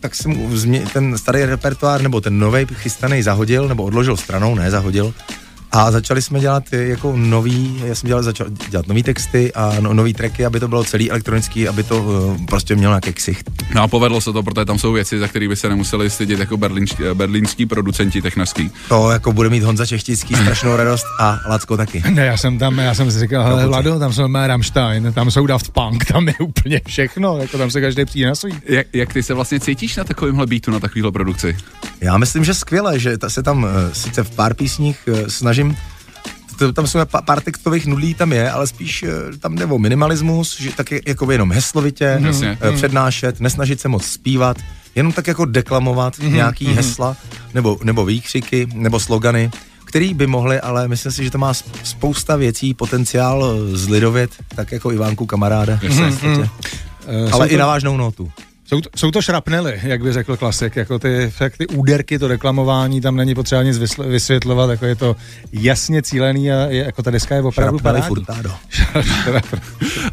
Tak 0.00 0.14
jsem 0.14 0.50
ten 0.92 1.18
starý 1.18 1.44
repertoár 1.44 2.02
nebo 2.02 2.20
ten 2.20 2.38
nový 2.38 2.66
chystaný 2.74 3.22
zahodil, 3.22 3.68
nebo 3.68 3.82
odložil 3.82 4.16
stranou, 4.16 4.54
ne 4.54 4.70
zahodil. 4.70 5.14
A 5.72 5.90
začali 5.90 6.22
jsme 6.22 6.40
dělat 6.40 6.64
eh, 6.72 6.76
jako 6.76 7.12
nový, 7.16 7.82
já 7.84 7.94
jsem 7.94 8.06
dělal, 8.06 8.22
začal 8.22 8.46
dělat 8.50 8.88
nový 8.88 9.02
texty 9.02 9.52
a 9.52 9.72
no, 9.80 9.94
nový 9.94 10.14
tracky, 10.14 10.44
aby 10.46 10.60
to 10.60 10.68
bylo 10.68 10.84
celý 10.84 11.10
elektronický, 11.10 11.68
aby 11.68 11.82
to 11.82 12.02
uh, 12.02 12.46
prostě 12.46 12.76
mělo 12.76 12.92
nějaký 12.92 13.12
ksicht. 13.12 13.50
No 13.74 13.82
a 13.82 13.88
povedlo 13.88 14.20
se 14.20 14.32
to, 14.32 14.42
protože 14.42 14.64
tam 14.64 14.78
jsou 14.78 14.92
věci, 14.92 15.18
za 15.18 15.28
které 15.28 15.48
by 15.48 15.56
se 15.56 15.68
nemuseli 15.68 16.10
stydět 16.10 16.40
jako 16.40 16.56
berlínští, 16.56 17.02
berlínští 17.14 17.66
producenti 17.66 18.22
technický. 18.22 18.70
To 18.88 19.10
jako 19.10 19.32
bude 19.32 19.48
mít 19.50 19.62
Honza 19.62 19.86
Čechtický 19.86 20.34
strašnou 20.34 20.76
radost 20.76 21.06
a 21.20 21.38
Lacko 21.48 21.76
taky. 21.76 22.02
Ne, 22.10 22.26
já 22.26 22.36
jsem 22.36 22.58
tam, 22.58 22.78
já 22.78 22.94
jsem 22.94 23.10
si 23.10 23.20
říkal, 23.20 23.44
hele, 23.44 23.66
Vlado, 23.66 23.98
tam 23.98 24.12
jsou 24.12 24.28
mé 24.28 24.46
Rammstein, 24.46 25.12
tam 25.12 25.30
jsou 25.30 25.46
Daft 25.46 25.70
Punk, 25.70 26.04
tam 26.04 26.28
je 26.28 26.34
úplně 26.40 26.80
všechno, 26.86 27.38
jako 27.38 27.58
tam 27.58 27.70
se 27.70 27.80
každý 27.80 28.04
přijde 28.04 28.28
na 28.28 28.34
svůj. 28.34 28.52
Jak, 28.64 28.86
jak 28.92 29.12
ty 29.12 29.22
se 29.22 29.34
vlastně 29.34 29.60
cítíš 29.60 29.96
na 29.96 30.04
takovémhle 30.04 30.46
beatu, 30.46 30.70
na 30.70 30.80
takovéhle 30.80 31.12
produkci? 31.12 31.56
Já 32.00 32.18
myslím, 32.18 32.44
že 32.44 32.54
skvěle, 32.54 32.98
že 32.98 33.18
ta, 33.18 33.30
se 33.30 33.42
tam 33.42 33.62
uh, 33.62 33.70
sice 33.92 34.24
v 34.24 34.30
pár 34.30 34.54
písních 34.54 35.08
uh, 35.08 35.18
snažím 35.60 35.76
tam 36.74 36.86
jsou 36.86 36.98
pár 37.24 37.40
textových 37.40 37.86
nudlí 37.86 38.14
tam 38.14 38.32
je, 38.32 38.50
ale 38.50 38.66
spíš 38.66 39.02
uh, 39.02 39.08
tam 39.38 39.54
jde 39.54 39.64
o 39.66 39.78
minimalismus, 39.78 40.60
že 40.60 40.70
tak 40.72 40.90
je- 40.92 41.00
jako 41.06 41.30
jenom 41.30 41.52
heslovitě 41.52 42.16
uh, 42.70 42.74
přednášet, 42.76 43.40
nesnažit 43.40 43.80
se 43.80 43.88
moc 43.88 44.04
zpívat, 44.06 44.56
jenom 44.94 45.12
tak 45.12 45.26
jako 45.26 45.44
deklamovat 45.44 46.18
nějaký 46.18 46.64
hesla 46.66 47.16
nebo, 47.54 47.78
nebo 47.84 48.04
výkřiky 48.04 48.68
nebo 48.74 49.00
slogany, 49.00 49.50
který 49.84 50.14
by 50.14 50.26
mohly, 50.26 50.60
ale 50.60 50.88
myslím 50.88 51.12
si, 51.12 51.24
že 51.24 51.30
to 51.30 51.38
má 51.38 51.52
sp- 51.52 51.76
spousta 51.84 52.36
věcí, 52.36 52.74
potenciál 52.74 53.42
uh, 53.42 53.76
zlidovět, 53.76 54.30
tak 54.54 54.72
jako 54.72 54.92
Ivánku 54.92 55.26
kamaráda. 55.26 55.78
podstatě. 55.88 56.50
Eh, 57.06 57.16
Ale 57.22 57.30
jsou 57.30 57.44
i 57.44 57.56
to- 57.56 57.58
na 57.58 57.66
vážnou 57.66 57.96
notu. 57.96 58.32
Jsou 58.70 58.80
to, 58.80 58.90
jsou 58.96 59.10
to 59.10 59.22
šrapnely, 59.22 59.80
jak 59.82 60.02
by 60.02 60.12
řekl 60.12 60.36
klasik, 60.36 60.76
jako 60.76 60.98
ty, 60.98 61.32
fakt 61.36 61.56
ty 61.56 61.66
úderky, 61.66 62.18
to 62.18 62.28
reklamování, 62.28 63.00
tam 63.00 63.16
není 63.16 63.34
potřeba 63.34 63.62
nic 63.62 63.78
vysl- 63.78 64.08
vysvětlovat, 64.08 64.70
jako 64.70 64.86
je 64.86 64.94
to 64.94 65.16
jasně 65.52 66.02
cílený 66.02 66.52
a 66.52 66.56
je, 66.56 66.84
jako 66.84 67.02
ta 67.02 67.10
deska 67.10 67.34
je 67.34 67.42
opravdu 67.42 67.78
Šrapnely 67.78 68.00
parádní. 68.00 68.52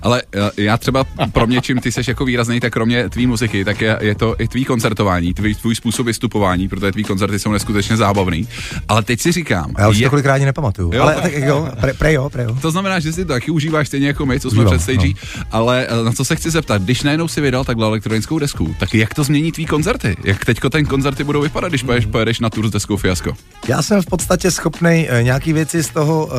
Ale 0.01 0.21
eh, 0.35 0.51
já 0.57 0.77
třeba 0.77 1.03
pro 1.31 1.47
mě, 1.47 1.61
čím 1.61 1.79
ty 1.79 1.91
jsi 1.91 2.01
jako 2.07 2.25
výrazný, 2.25 2.59
tak 2.59 2.73
kromě 2.73 3.09
tvý 3.09 3.27
muziky, 3.27 3.65
tak 3.65 3.81
je, 3.81 3.97
je 4.01 4.15
to 4.15 4.35
i 4.39 4.47
tvý 4.47 4.65
koncertování, 4.65 5.33
tvý, 5.33 5.55
tvůj 5.55 5.75
způsob 5.75 6.05
vystupování, 6.05 6.67
protože 6.67 6.91
tvý 6.91 7.03
koncerty 7.03 7.39
jsou 7.39 7.51
neskutečně 7.51 7.97
zábavný. 7.97 8.47
Ale 8.87 9.03
teď 9.03 9.21
si 9.21 9.31
říkám, 9.31 9.73
já 9.77 9.89
už 9.89 9.97
je, 9.97 10.05
to 10.05 10.09
kolikrát 10.09 10.33
ani 10.33 10.45
nepamatuju. 10.45 10.91
Jo. 10.93 11.01
Ale 11.03 11.15
tak 11.15 11.33
jo, 11.33 11.69
pre, 11.79 11.93
pre 11.93 12.13
jo, 12.13 12.29
pre 12.29 12.43
jo. 12.43 12.57
to 12.61 12.71
znamená, 12.71 12.99
že 12.99 13.13
si 13.13 13.25
to 13.25 13.33
taky 13.33 13.51
užíváš 13.51 13.87
stejně 13.87 14.07
jako 14.07 14.25
my, 14.25 14.39
co 14.39 14.49
jsme 14.49 14.59
Užívám, 14.59 14.77
před 14.77 14.83
stage, 14.83 15.13
ale 15.51 15.87
eh, 15.89 16.03
na 16.03 16.11
co 16.11 16.25
se 16.25 16.35
chci 16.35 16.51
zeptat, 16.51 16.81
když 16.81 17.03
najednou 17.03 17.27
si 17.27 17.41
vydal 17.41 17.63
takhle 17.63 17.87
elektronickou 17.87 18.39
desku, 18.48 18.75
tak 18.80 18.94
jak 18.94 19.13
to 19.13 19.24
změní 19.24 19.51
tvý 19.51 19.66
koncerty? 19.66 20.16
Jak 20.24 20.46
teďko 20.46 20.70
ten 20.70 20.86
koncerty 20.86 21.24
budou 21.24 21.42
vypadat, 21.42 21.70
když 21.70 21.84
pojedeš, 21.84 22.06
pojedeš 22.06 22.39
na 22.39 22.50
tour 22.50 22.68
s 22.68 22.72
deskou 22.72 22.98
Fiasko? 22.98 23.34
Já 23.68 23.82
jsem 23.82 24.01
v 24.01 24.06
podstatě 24.06 24.51
schopný 24.51 25.08
uh, 25.10 25.24
nějaký 25.24 25.54
věci 25.54 25.84
z 25.84 25.89
toho 25.89 26.25
uh, 26.25 26.34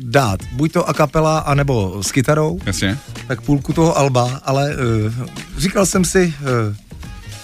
dát. 0.00 0.40
Buď 0.52 0.72
to 0.72 0.88
a 0.88 0.94
kapela, 0.94 1.38
anebo 1.38 2.02
s 2.02 2.12
kytarou, 2.12 2.60
Jasně? 2.66 2.98
tak 3.26 3.40
půlku 3.40 3.72
toho 3.72 3.98
alba, 3.98 4.40
ale 4.44 4.76
uh, 4.76 5.12
říkal 5.58 5.86
jsem 5.86 6.04
si, 6.04 6.34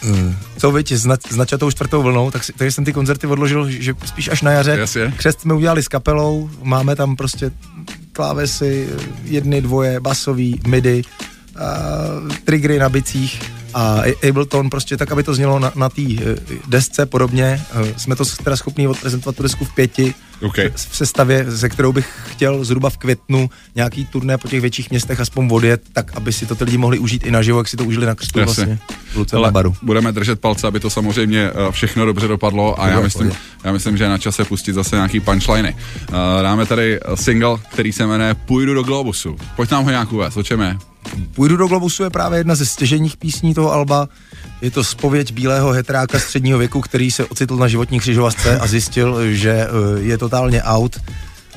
uh, 0.04 0.10
uh, 0.10 0.34
co 0.58 0.72
viď, 0.72 0.92
s, 0.92 1.06
na, 1.06 1.16
s 1.30 1.36
načatou 1.36 1.70
čtvrtou 1.70 2.02
vlnou, 2.02 2.30
tak 2.30 2.44
si, 2.44 2.52
takže 2.52 2.72
jsem 2.72 2.84
ty 2.84 2.92
koncerty 2.92 3.26
odložil, 3.26 3.70
že 3.70 3.94
spíš 4.04 4.28
až 4.28 4.42
na 4.42 4.50
jaře. 4.52 4.76
Jasně. 4.78 5.12
Křest 5.16 5.40
jsme 5.40 5.54
udělali 5.54 5.82
s 5.82 5.88
kapelou, 5.88 6.50
máme 6.62 6.96
tam 6.96 7.16
prostě 7.16 7.50
klávesy, 8.12 8.88
jedny, 9.24 9.60
dvoje, 9.60 10.00
basový, 10.00 10.60
midi, 10.66 11.02
uh, 11.56 12.28
triggery 12.44 12.78
na 12.78 12.88
bicích 12.88 13.42
a 13.74 14.02
Ableton 14.28 14.70
prostě 14.70 14.96
tak, 14.96 15.12
aby 15.12 15.22
to 15.22 15.34
znělo 15.34 15.58
na, 15.58 15.72
na 15.74 15.88
té 15.88 16.02
eh, 16.02 16.36
desce 16.68 17.06
podobně. 17.06 17.62
Eh, 17.72 17.94
Jsme 17.96 18.16
to 18.16 18.24
teda 18.24 18.56
schopni 18.56 18.88
odprezentovat 18.88 19.36
tu 19.36 19.42
desku 19.42 19.64
v 19.64 19.74
pěti 19.74 20.14
OK. 20.42 20.56
v 20.74 20.96
sestavě, 20.96 21.44
ze 21.48 21.68
kterou 21.68 21.92
bych 21.92 22.08
chtěl 22.26 22.64
zhruba 22.64 22.90
v 22.90 22.96
květnu 22.96 23.50
nějaký 23.74 24.06
turné 24.06 24.38
po 24.38 24.48
těch 24.48 24.60
větších 24.60 24.90
městech 24.90 25.20
aspoň 25.20 25.48
odjet, 25.52 25.82
tak 25.92 26.16
aby 26.16 26.32
si 26.32 26.46
to 26.46 26.54
ty 26.54 26.64
lidi 26.64 26.78
mohli 26.78 26.98
užít 26.98 27.26
i 27.26 27.30
naživo, 27.30 27.58
jak 27.58 27.68
si 27.68 27.76
to 27.76 27.84
užili 27.84 28.06
na 28.06 28.14
křtu 28.14 28.38
Jasně. 28.38 28.64
vlastně 28.64 28.78
v 29.12 29.16
Luce 29.16 29.36
na 29.36 29.50
baru. 29.50 29.74
budeme 29.82 30.12
držet 30.12 30.40
palce, 30.40 30.66
aby 30.66 30.80
to 30.80 30.90
samozřejmě 30.90 31.50
eh, 31.50 31.72
všechno 31.72 32.06
dobře 32.06 32.28
dopadlo 32.28 32.80
a 32.82 32.88
já 32.88 33.00
myslím, 33.00 33.32
já 33.64 33.72
myslím, 33.72 33.96
že 33.96 34.04
je 34.04 34.10
na 34.10 34.18
čase 34.18 34.44
pustit 34.44 34.72
zase 34.72 34.96
nějaký 34.96 35.20
punchliny. 35.20 35.76
Dáme 36.42 36.66
tady 36.66 37.00
single, 37.14 37.58
který 37.72 37.92
se 37.92 38.06
jmenuje 38.06 38.34
Půjdu 38.34 38.74
do 38.74 38.82
Globusu. 38.82 39.36
Pojď 39.56 39.70
nám 39.70 39.84
ho 39.84 39.90
nějak 39.90 40.12
uvést, 40.12 40.36
o 40.36 40.42
čem 40.42 40.60
je? 40.60 40.76
Půjdu 41.34 41.56
do 41.56 41.66
Globusu 41.66 42.02
je 42.02 42.10
právě 42.10 42.38
jedna 42.38 42.54
ze 42.54 42.66
stěženích 42.66 43.16
písní 43.16 43.54
toho 43.54 43.72
alba. 43.72 44.08
Je 44.62 44.70
to 44.70 44.84
spověď 44.84 45.32
bílého 45.32 45.72
hetráka 45.72 46.18
středního 46.18 46.58
věku, 46.58 46.80
který 46.80 47.10
se 47.10 47.24
ocitl 47.24 47.56
na 47.56 47.68
životní 47.68 48.00
křižovatce 48.00 48.58
a 48.58 48.66
zjistil, 48.66 49.32
že 49.32 49.50
eh, 49.50 49.68
je 50.00 50.18
totálně 50.18 50.62
out, 50.62 51.00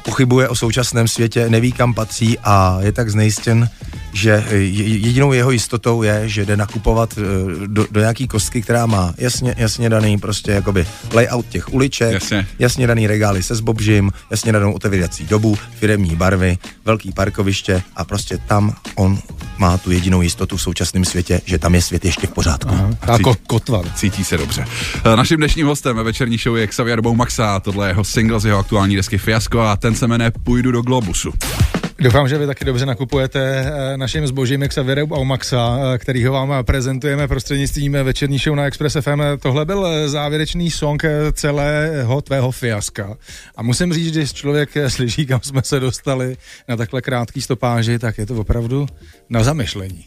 pochybuje 0.04 0.50
o 0.50 0.56
současném 0.56 1.08
světě, 1.08 1.50
neví 1.50 1.72
kam 1.72 1.94
patří 1.94 2.40
a 2.44 2.78
je 2.82 2.92
tak 2.92 3.10
znejistěn, 3.10 3.70
že 4.14 4.44
eh, 4.50 4.56
je- 4.56 4.88
jedinou 4.98 5.34
jeho 5.34 5.52
jistotou 5.52 6.04
je, 6.04 6.22
že 6.30 6.46
jde 6.46 6.58
nakupovat 6.58 7.14
eh, 7.18 7.22
do, 7.68 7.88
do 7.92 8.00
nějaký 8.00 8.28
kostky, 8.28 8.62
která 8.62 8.86
má 8.86 9.14
jasně, 9.18 9.56
jasně 9.58 9.90
daný 9.90 10.18
prostě 10.18 10.52
jakoby 10.52 10.88
layout 11.14 11.46
těch 11.50 11.74
uliček, 11.74 12.14
Jasně. 12.14 12.48
jasně 12.60 12.88
daný 12.88 13.08
regály 13.08 13.44
se 13.44 13.56
zbobžím, 13.56 14.12
jasně 14.32 14.52
danou 14.52 14.72
otevírací 14.74 15.26
dobu, 15.26 15.58
firemní 15.80 16.16
barvy, 16.16 16.58
velký 16.86 17.12
parkoviště 17.12 17.82
a 17.96 18.04
prostě 18.06 18.38
tam 18.38 18.74
on 18.96 19.20
má 19.58 19.78
tu 19.78 19.92
jedinou 19.92 20.22
jistotu 20.22 20.58
v 20.58 20.62
současném 20.62 21.06
světě, 21.06 21.42
že 21.46 21.58
tam 21.58 21.76
je 21.76 21.82
svět 21.82 22.06
ještě 22.06 22.28
v 22.28 22.32
pořádku. 22.32 22.76
A 23.02 23.20
ko, 23.20 23.36
kotva. 23.48 23.82
Cítí 23.96 24.24
se 24.24 24.38
dobře. 24.38 24.66
Eh, 25.14 25.16
Naším 25.16 25.38
dnešním 25.38 25.68
hostem 25.68 25.96
ve 25.96 26.04
večerní 26.04 26.38
show 26.38 26.58
je 26.58 26.68
Xavier 26.68 27.02
Boumaxa, 27.02 27.60
tohle 27.60 27.88
je 27.88 27.90
jeho 27.90 28.04
single 28.04 28.40
z 28.40 28.46
jeho 28.46 28.60
aktuální 28.60 28.96
desky 28.96 29.18
Fiasko 29.18 29.62
a 29.62 29.76
ten 29.86 29.96
se 29.96 30.08
jmenuje 30.08 30.32
Půjdu 30.44 30.72
do 30.72 30.82
Globusu. 30.82 31.34
Doufám, 32.00 32.28
že 32.28 32.38
vy 32.38 32.46
taky 32.46 32.66
dobře 32.66 32.86
nakupujete 32.86 33.40
eh, 33.42 33.98
naším 33.98 34.28
zbožím 34.28 34.68
Xavierem 34.68 35.12
Aumaxa, 35.12 35.78
eh, 35.78 35.98
kterýho 35.98 36.34
vám 36.34 36.66
prezentujeme 36.66 37.28
prostřednictvím 37.28 37.94
večerní 37.94 38.38
show 38.38 38.56
na 38.56 38.66
Express 38.66 38.98
FM. 39.02 39.22
Tohle 39.40 39.66
byl 39.66 39.88
eh, 39.88 40.10
závěrečný 40.10 40.72
song 40.72 41.04
celého 41.34 42.22
tvého 42.22 42.52
fiaska. 42.52 43.18
A 43.56 43.64
musím 43.64 43.94
říct, 43.94 44.14
že 44.14 44.20
když 44.20 44.34
člověk 44.34 44.70
slyší, 44.88 45.26
kam 45.26 45.40
jsme 45.44 45.62
se 45.64 45.80
dostali 45.80 46.38
na 46.68 46.76
takhle 46.76 47.02
krátký 47.02 47.42
stopáži, 47.42 48.00
tak 48.00 48.18
je 48.18 48.26
to 48.26 48.36
opravdu 48.36 48.88
na 49.30 49.44
zamyšlení. 49.44 50.06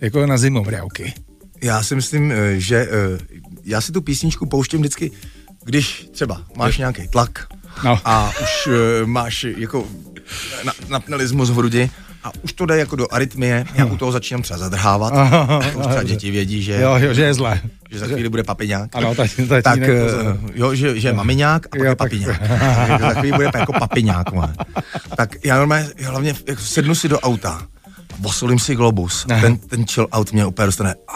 Jako 0.00 0.26
na 0.26 0.38
zimomrávky. 0.38 1.14
Já 1.62 1.82
si 1.82 1.94
myslím, 1.94 2.32
že 2.56 2.88
já 3.64 3.80
si 3.80 3.92
tu 3.92 4.00
písničku 4.00 4.46
pouštím 4.46 4.80
vždycky, 4.80 5.10
když 5.64 6.08
třeba 6.12 6.42
máš 6.56 6.78
nějaký 6.78 7.08
tlak 7.08 7.57
No. 7.84 8.00
a 8.04 8.32
už 8.42 8.68
eh, 8.72 9.06
máš 9.06 9.46
jako 9.56 9.84
na, 10.64 10.72
napnelismus 10.88 11.50
v 11.50 11.54
hrudi 11.54 11.90
a 12.24 12.30
už 12.42 12.52
to 12.52 12.66
jde 12.66 12.78
jako 12.78 12.96
do 12.96 13.06
arytmie, 13.14 13.64
já 13.74 13.84
u 13.84 13.96
toho 13.96 14.12
začínám 14.12 14.42
třeba 14.42 14.58
zadrhávat, 14.58 15.12
už 15.76 15.86
třeba 15.86 16.02
děti 16.02 16.30
vědí, 16.30 16.62
že, 16.62 16.80
Jo, 16.80 16.94
jo, 16.98 17.14
že 17.14 17.22
je 17.22 17.34
zlé. 17.34 17.60
že 17.90 17.98
za 17.98 18.06
chvíli 18.06 18.28
bude 18.28 18.42
papiňák. 18.42 18.96
Ano, 18.96 19.14
tatínek, 19.14 19.62
tatínek, 19.64 19.88
tak 19.88 19.98
eh, 20.46 20.50
jo, 20.54 20.74
že, 20.74 21.00
že 21.00 21.08
je 21.08 21.12
mamiňák 21.12 21.66
a 21.66 21.68
pak 21.68 21.78
Jo, 21.80 21.84
je 21.84 21.90
tak- 21.90 21.98
papiňák. 21.98 22.38
Takže 22.88 23.04
za 23.04 23.14
chvíli 23.20 23.32
bude 23.36 23.50
jako 23.54 23.72
papiňák. 23.72 24.30
vole. 24.32 24.54
Tak 25.16 25.44
já 25.44 25.56
normálně 25.58 25.88
já 25.96 26.10
hlavně 26.10 26.34
jako 26.46 26.62
sednu 26.62 26.94
si 26.94 27.08
do 27.08 27.20
auta, 27.20 27.62
vosolím 28.18 28.58
si 28.58 28.74
globus, 28.74 29.26
a 29.36 29.40
ten, 29.40 29.56
ten 29.56 29.86
chill 29.86 30.08
out 30.12 30.32
mě 30.32 30.46
úplně 30.46 30.66
dostane 30.66 30.94
a, 31.08 31.14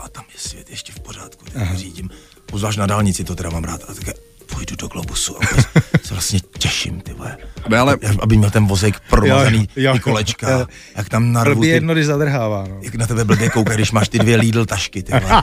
a 0.00 0.08
tam 0.08 0.24
je 0.34 0.40
svět 0.40 0.70
ještě 0.70 0.92
v 0.92 1.00
pořádku, 1.00 1.44
tak 1.52 1.74
řídím. 1.76 2.10
Pozváš 2.46 2.76
na 2.76 2.86
dálnici, 2.86 3.24
to 3.24 3.34
teda 3.34 3.50
mám 3.50 3.64
rád. 3.64 3.80
A 3.88 3.94
tak 3.94 4.14
půjdu 4.56 4.76
do 4.76 4.88
globusu 4.88 5.36
se 6.04 6.14
vlastně 6.14 6.40
těším, 6.58 7.00
ty 7.00 7.12
vole. 7.12 7.36
Ne, 7.68 7.78
ale- 7.78 7.98
Aby 8.20 8.36
měl 8.36 8.50
ten 8.50 8.66
vozejk 8.66 9.00
promazaný, 9.10 9.68
Jo, 9.76 9.82
jo, 9.82 9.92
ty 9.92 9.98
kolečka, 10.00 10.50
Jo. 10.50 10.66
jak 10.96 11.08
tam 11.08 11.32
narvu 11.32 11.54
Blbě 11.54 11.70
ty, 11.70 11.74
jedno, 11.74 11.94
když 11.94 12.06
zadrhává. 12.06 12.64
No. 12.68 12.78
jak 12.82 12.94
na 12.94 13.06
tebe 13.06 13.24
blbě 13.24 13.50
kouká, 13.50 13.74
když 13.74 13.92
máš 13.92 14.08
ty 14.08 14.18
dvě 14.18 14.36
Lidl 14.36 14.64
tašky, 14.66 15.02
ty 15.02 15.12
vole. 15.12 15.42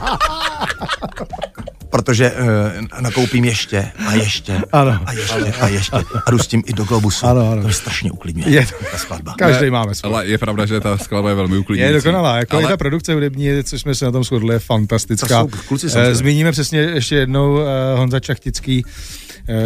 Protože 1.94 2.30
uh, 2.32 3.00
nakoupím 3.00 3.44
ještě 3.44 3.92
a 4.06 4.12
ještě 4.14 4.60
Ano. 4.72 5.00
a 5.06 5.12
ještě 5.12 5.34
a 5.60 5.68
ještě 5.68 5.96
a 6.26 6.30
jdu 6.30 6.38
s 6.38 6.46
tím 6.46 6.62
i 6.66 6.72
do 6.72 6.84
globusu. 6.84 7.26
Ano, 7.26 7.50
ano. 7.52 7.62
To 7.62 7.68
je 7.68 7.74
strašně 7.74 8.10
uklidňuje. 8.12 8.50
Je 8.50 8.66
ta 8.92 8.98
skladba. 8.98 9.34
Každý 9.38 9.70
máme 9.70 9.94
svůj. 9.94 10.12
Ale 10.12 10.26
je 10.26 10.38
pravda, 10.38 10.66
že 10.66 10.80
ta 10.80 10.98
skladba 10.98 11.28
je 11.28 11.34
velmi 11.34 11.56
uklidňující. 11.58 11.92
Je 11.94 11.98
dokonalá, 12.02 12.36
jako 12.36 12.56
ale... 12.56 12.64
i 12.64 12.68
ta 12.68 12.76
produkce 12.76 13.14
hudební, 13.14 13.48
což 13.64 13.80
jsme 13.80 13.94
se 13.94 14.04
na 14.04 14.10
tom 14.10 14.24
shodli, 14.24 14.54
je 14.54 14.58
fantastická. 14.58 15.44
To 15.44 15.50
jsou- 15.56 15.62
kluci 15.68 15.86
Eh. 15.94 16.14
Zmíníme 16.14 16.52
přesně 16.52 16.78
ještě 16.80 17.14
jednou 17.16 17.60
eh, 17.60 17.64
Honza 17.96 18.20
Čachtický, 18.20 18.84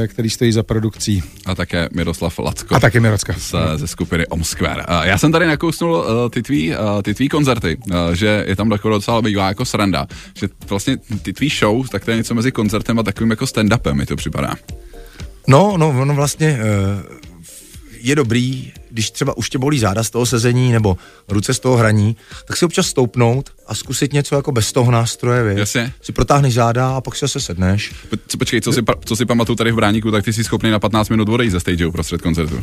který 0.07 0.31
stojí 0.31 0.53
za 0.53 0.63
produkcí. 0.63 1.23
a 1.47 1.55
také 1.55 1.89
Miroslav 1.93 2.39
Lacko. 2.39 2.75
A 2.75 2.81
taky 2.81 3.01
Mirocka. 3.01 3.35
z, 3.39 3.55
ze 3.77 3.87
skupiny 3.87 4.27
Om 4.27 4.45
Square. 4.45 4.83
A 4.83 5.05
já 5.05 5.19
jsem 5.19 5.33
tady 5.33 5.47
nakousnul 5.47 5.93
uh, 5.93 6.31
ty, 6.31 6.43
tvý, 6.43 6.75
ty 7.03 7.15
tvý 7.15 7.29
koncerty, 7.29 7.79
že 8.13 8.45
je 8.49 8.57
tam 8.57 8.71
takové 8.71 8.95
docela 8.95 9.23
bývá 9.23 9.49
jako 9.49 9.65
sranda, 9.65 10.07
že 10.35 10.49
vlastně 10.69 10.97
ty 11.23 11.33
tvý 11.33 11.49
show, 11.49 11.89
tak 11.89 12.05
to 12.05 12.11
je 12.11 12.17
něco 12.17 12.35
mezi 12.35 12.53
koncertem 12.53 12.99
a 12.99 13.03
takovým 13.03 13.31
jako 13.31 13.45
stand-upem, 13.45 13.95
mi 13.95 14.07
to 14.07 14.17
připadá. 14.17 14.55
No, 15.47 15.75
no, 15.77 15.89
ono 15.89 16.15
vlastně 16.15 16.59
uh, 16.61 17.17
je 18.01 18.15
dobrý, 18.15 18.73
když 18.99 19.11
třeba 19.11 19.37
už 19.37 19.51
tě 19.51 19.59
bolí 19.59 19.79
záda 19.79 20.03
z 20.05 20.11
toho 20.11 20.27
sezení 20.27 20.73
nebo 20.73 20.97
ruce 21.29 21.55
z 21.55 21.59
toho 21.61 21.77
hraní, 21.77 22.17
tak 22.49 22.57
si 22.57 22.65
občas 22.65 22.87
stoupnout 22.87 23.51
a 23.67 23.75
zkusit 23.75 24.13
něco 24.13 24.35
jako 24.37 24.53
bez 24.53 24.73
toho 24.73 24.91
nástroje, 24.91 25.45
víš. 25.49 25.59
Jasně. 25.59 25.93
Si 26.03 26.13
protáhneš 26.13 26.55
záda 26.55 26.97
a 26.97 27.01
pak 27.01 27.15
si 27.17 27.21
zase 27.21 27.41
sedneš. 27.41 27.93
Po- 28.11 28.37
Počkej, 28.39 28.61
co 28.61 28.73
si, 28.73 28.81
co 29.05 29.17
si 29.17 29.25
pamatuju 29.25 29.57
tady 29.57 29.73
v 29.73 29.75
Bráníku, 29.77 30.11
tak 30.11 30.25
ty 30.25 30.33
jsi 30.33 30.45
schopný 30.45 30.71
na 30.71 30.79
15 30.79 31.09
minut 31.09 31.29
odejít 31.29 31.51
ze 31.51 31.61
stage 31.61 31.87
uprostřed 31.87 32.23
koncertu. 32.23 32.61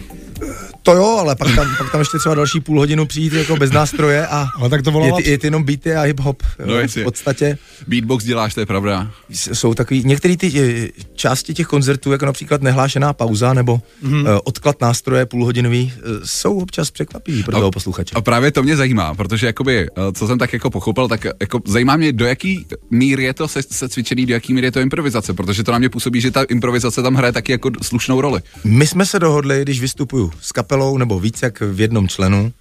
To 0.84 0.94
jo, 0.94 1.18
ale 1.20 1.36
pak 1.36 1.56
tam, 1.56 1.68
pak 1.77 1.92
tam 1.92 2.01
ještě 2.01 2.18
třeba 2.20 2.36
další 2.36 2.60
půl 2.60 2.80
hodinu 2.80 3.06
přijít 3.06 3.34
jako 3.34 3.56
bez 3.58 3.72
nástroje 3.72 4.27
a 4.27 4.48
Ale 4.60 4.70
tak 4.70 4.82
to 4.82 4.92
volalo- 4.92 5.18
jet, 5.18 5.27
jet 5.27 5.44
jenom 5.44 5.63
beaty 5.63 5.96
a 5.96 6.01
hip-hop. 6.06 6.36
jo. 6.60 6.65
No, 6.65 6.75
jasně. 6.80 7.01
v 7.01 7.06
podstatě 7.06 7.58
Beatbox 7.88 8.24
děláš, 8.25 8.54
to 8.54 8.60
je 8.60 8.65
pravda. 8.65 9.12
jsou 9.30 9.74
takový, 9.74 10.04
některé 10.06 10.38
ty 10.38 10.51
eh, 10.56 11.01
části 11.15 11.54
těch 11.54 11.68
koncertů, 11.68 12.12
jako 12.12 12.25
například 12.25 12.62
nehlášená 12.62 13.13
pauza 13.13 13.54
nebo 13.54 13.82
Mhm. 14.01 14.24
mm-hmm. 14.24 14.39
odklad 14.44 14.82
nástroje 14.82 15.25
půlhodinový, 15.25 15.94
eh, 15.98 16.25
jsou 16.25 16.58
občas 16.60 16.91
překvapivý 16.91 17.44
pro 17.44 17.51
toho 17.51 17.72
posluchače. 17.72 18.15
A 18.15 18.22
právě 18.22 18.51
to 18.51 18.63
mě 18.63 18.77
zajímá, 18.77 19.15
protože 19.15 19.46
jakoby, 19.46 19.88
eh, 19.88 20.12
co 20.13 20.27
jsem 20.27 20.38
tak 20.38 20.53
jako 20.53 20.70
pochopil, 20.70 21.08
tak 21.08 21.25
jako 21.39 21.62
zajímá 21.65 21.96
mě, 21.96 22.12
do 22.12 22.25
jaký 22.25 22.65
míry 22.91 23.24
je 23.24 23.34
to 23.34 23.48
se, 23.48 23.62
se 23.63 23.89
cvičený, 23.89 24.25
do 24.25 24.34
jaký 24.34 24.53
míry 24.53 24.67
je 24.67 24.72
to 24.72 24.79
improvizace, 24.79 25.34
protože 25.34 25.63
to 25.63 25.72
na 25.72 25.77
mě 25.77 25.89
působí, 25.89 26.22
že 26.22 26.32
ta 26.32 26.44
improvizace 26.44 27.01
tam 27.01 27.15
hraje 27.15 27.32
taky 27.32 27.51
jako 27.51 27.72
slušnou 27.82 28.22
roli. 28.22 28.41
My 28.63 28.88
jsme 28.88 29.05
se 29.05 29.20
dohodli, 29.20 29.62
když 29.62 29.82
vystupuju 29.82 30.32
s 30.41 30.51
kapelou 30.51 30.98
nebo 30.98 31.20
víc 31.20 31.41
jak 31.41 31.62
v 31.62 31.82
jednom 31.82 32.08
členu, 32.08 32.51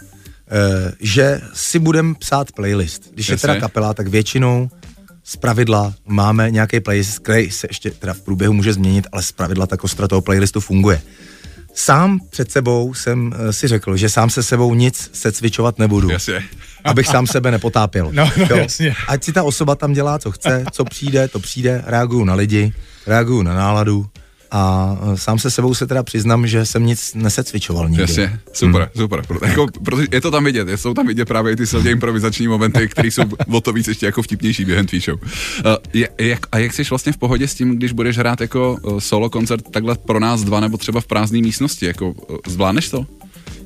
eh, 0.51 0.93
že 1.01 1.41
si 1.55 1.79
budeme 1.79 2.15
psát 2.15 2.53
playlist. 2.53 3.11
Když 3.15 3.29
je 3.29 3.33
Jasně. 3.33 3.47
teda 3.47 3.61
kapela, 3.61 3.95
tak 3.95 4.09
většinou 4.09 4.71
z 5.25 5.37
pravidla 5.37 5.95
máme 6.07 6.51
nějaký 6.51 6.81
playlist, 6.81 7.19
který 7.19 7.51
se 7.51 7.67
ještě 7.71 7.91
teda 7.91 8.15
v 8.15 8.21
průběhu 8.21 8.53
může 8.53 8.73
změnit, 8.73 9.07
ale 9.13 9.23
z 9.23 9.33
pravidla 9.33 9.67
ta 9.67 9.77
kostra 9.77 10.09
toho 10.09 10.21
playlistu 10.21 10.61
funguje. 10.61 11.03
Sám 11.75 12.21
před 12.31 12.51
sebou 12.51 12.95
jsem 12.95 13.33
eh, 13.49 13.53
si 13.53 13.69
řekl, 13.69 13.97
že 13.97 14.09
sám 14.09 14.31
se 14.31 14.43
sebou 14.43 14.75
nic 14.75 15.11
se 15.13 15.33
cvičovat 15.33 15.79
nebudu. 15.79 16.11
Jasně. 16.11 16.43
Abych 16.85 17.07
sám 17.07 17.27
sebe 17.27 17.51
nepotápěl. 17.51 18.09
No, 18.13 18.25
no, 18.37 18.47
Jo. 18.51 18.57
jasně. 18.57 18.95
Ať 19.09 19.25
si 19.25 19.33
ta 19.33 19.43
osoba 19.43 19.75
tam 19.75 19.93
dělá, 19.93 20.19
co 20.19 20.31
chce, 20.33 20.65
co 20.73 20.85
přijde, 20.85 21.29
to 21.29 21.39
přijde, 21.39 21.83
reaguju 21.87 22.25
na 22.25 22.35
lidi, 22.35 22.73
reaguju 23.07 23.43
na 23.43 23.55
náladu 23.55 24.07
a 24.55 24.97
eh, 25.03 25.17
sám 25.17 25.39
se 25.39 25.51
sebou 25.51 25.75
se 25.75 25.87
teda 25.87 26.03
přiznám, 26.03 26.47
že 26.47 26.67
jsem 26.67 26.87
nic 26.87 27.15
nesecvičoval 27.15 27.89
nikdy. 27.89 28.03
Jasně, 28.03 28.41
super, 28.53 28.83
hmm. 28.83 29.03
super. 29.03 29.27
Pro, 29.27 29.39
jako, 29.47 29.67
protože 29.85 30.07
je 30.13 30.21
to 30.21 30.31
tam 30.31 30.45
vidět, 30.45 30.69
jsou 30.77 30.95
tam 30.95 31.07
vidět 31.07 31.25
právě 31.25 31.57
ty 31.57 31.67
silně 31.67 31.91
improvizační 31.91 32.49
momenty, 32.49 32.89
které 32.89 33.09
jsou 33.09 33.23
o 33.53 33.61
to 33.61 33.73
víc 33.73 33.89
ještě 33.89 34.07
jako 34.07 34.23
vtipnější 34.23 34.65
během 34.65 34.87
tvý 34.87 35.01
show. 35.01 35.19
Uh, 35.23 35.31
je, 35.93 36.09
jak, 36.19 36.47
a 36.53 36.59
jak 36.59 36.73
jsi 36.73 36.83
vlastně 36.91 37.13
v 37.13 37.17
pohodě 37.17 37.49
s 37.49 37.55
tím, 37.55 37.77
když 37.77 37.93
budeš 37.93 38.19
hrát 38.19 38.41
jako 38.41 38.77
uh, 38.83 38.99
solo 38.99 39.31
koncert 39.31 39.71
takhle 39.71 39.95
pro 39.95 40.21
nás 40.21 40.45
dva 40.45 40.61
nebo 40.61 40.77
třeba 40.77 41.01
v 41.01 41.07
prázdné 41.07 41.39
místnosti, 41.39 41.87
jako 41.87 42.11
uh, 42.11 42.37
zvládneš 42.47 42.89
to? 42.89 43.07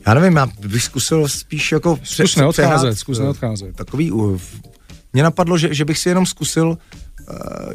Já 0.07 0.15
nevím, 0.15 0.37
já 0.37 0.49
bych 0.69 0.83
zkusil 0.83 1.29
spíš 1.29 1.73
jako... 1.73 1.99
Zkus 2.03 2.37
neodcházet, 2.37 2.77
přehrát, 2.79 2.99
zkus 2.99 3.19
neodcházet. 3.19 3.77
Takový... 3.77 4.13
Mně 5.13 5.23
napadlo, 5.23 5.59
že, 5.59 5.75
že 5.75 5.85
bych 5.85 5.99
si 5.99 6.09
jenom 6.09 6.27
zkusil 6.27 6.69
uh, 6.69 6.77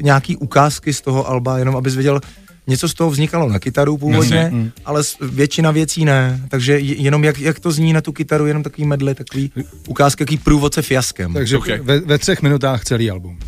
nějaký 0.01 0.37
ukázky 0.37 0.93
z 0.93 1.01
toho 1.01 1.29
alba, 1.29 1.57
jenom 1.57 1.75
abys 1.75 1.95
viděl, 1.95 2.21
něco 2.67 2.89
z 2.89 2.93
toho 2.93 3.09
vznikalo 3.09 3.49
na 3.49 3.59
kytaru 3.59 3.97
původně, 3.97 4.37
Jasně. 4.37 4.71
ale 4.85 5.01
většina 5.21 5.71
věcí 5.71 6.05
ne. 6.05 6.41
Takže 6.49 6.79
je- 6.79 7.01
jenom 7.01 7.23
jak, 7.23 7.39
jak 7.39 7.59
to 7.59 7.71
zní 7.71 7.93
na 7.93 8.01
tu 8.01 8.11
kytaru, 8.11 8.45
jenom 8.45 8.63
takový 8.63 8.85
medly, 8.87 9.15
takový 9.15 9.51
ukázky, 9.87 10.23
jaký 10.23 10.37
průvodce 10.37 10.81
fiaskem. 10.81 11.33
Takže 11.33 11.57
Okay. 11.57 11.79
ve, 11.79 11.99
ve 11.99 12.17
třech 12.17 12.41
minutách 12.41 12.83
celý 12.83 13.11
album. 13.11 13.39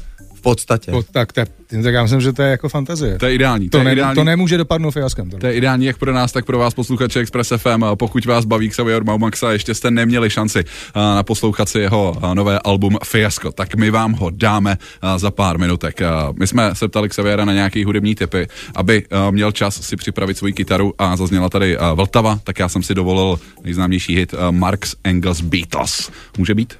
V 0.45 0.53
podstatě. 0.53 0.91
Po, 0.91 1.03
tak, 1.03 1.33
tak, 1.33 1.49
tak 1.83 1.93
já 1.93 2.03
myslím, 2.03 2.21
že 2.21 2.33
to 2.33 2.41
je 2.41 2.49
jako 2.49 2.69
fantazie. 2.69 3.17
To 3.17 3.25
je 3.25 3.33
ideální. 3.33 3.69
To, 3.69 3.77
je 3.77 3.83
ne, 3.83 3.93
ideální. 3.93 4.15
to 4.15 4.23
nemůže 4.23 4.57
dopadnout 4.57 4.91
fiaskem. 4.91 5.29
tohle. 5.29 5.39
To 5.41 5.47
je 5.47 5.53
ideální 5.53 5.85
jak 5.85 5.97
pro 5.97 6.13
nás, 6.13 6.31
tak 6.31 6.45
pro 6.45 6.57
vás 6.57 6.73
posluchače 6.73 7.19
Express 7.19 7.53
FM. 7.57 7.83
Pokud 7.95 8.25
vás 8.25 8.45
baví 8.45 8.69
Xavier 8.69 9.03
Baumaxa, 9.03 9.51
ještě 9.51 9.73
jste 9.73 9.91
neměli 9.91 10.29
šanci 10.29 10.63
a, 10.93 11.15
naposlouchat 11.15 11.69
si 11.69 11.79
jeho 11.79 12.15
nové 12.33 12.59
album 12.59 12.97
Fiasko, 13.03 13.51
tak 13.51 13.75
my 13.75 13.89
vám 13.89 14.13
ho 14.13 14.29
dáme 14.29 14.77
za 15.17 15.31
pár 15.31 15.57
minutek. 15.57 15.99
My 16.39 16.47
jsme 16.47 16.75
se 16.75 16.87
ptali 16.87 17.09
Xaviera 17.09 17.45
na 17.45 17.53
nějaký 17.53 17.83
hudební 17.83 18.15
typy, 18.15 18.47
aby 18.75 19.03
měl 19.31 19.51
čas 19.51 19.81
si 19.81 19.95
připravit 19.95 20.37
svoji 20.37 20.53
kytaru 20.53 20.93
a 20.97 21.17
zazněla 21.17 21.49
tady 21.49 21.77
Vltava, 21.95 22.39
tak 22.43 22.59
já 22.59 22.69
jsem 22.69 22.83
si 22.83 22.95
dovolil 22.95 23.39
nejznámější 23.63 24.15
hit 24.15 24.33
Marx 24.51 24.95
Engels 25.03 25.41
Beatles. 25.41 26.11
Může 26.37 26.55
být? 26.55 26.73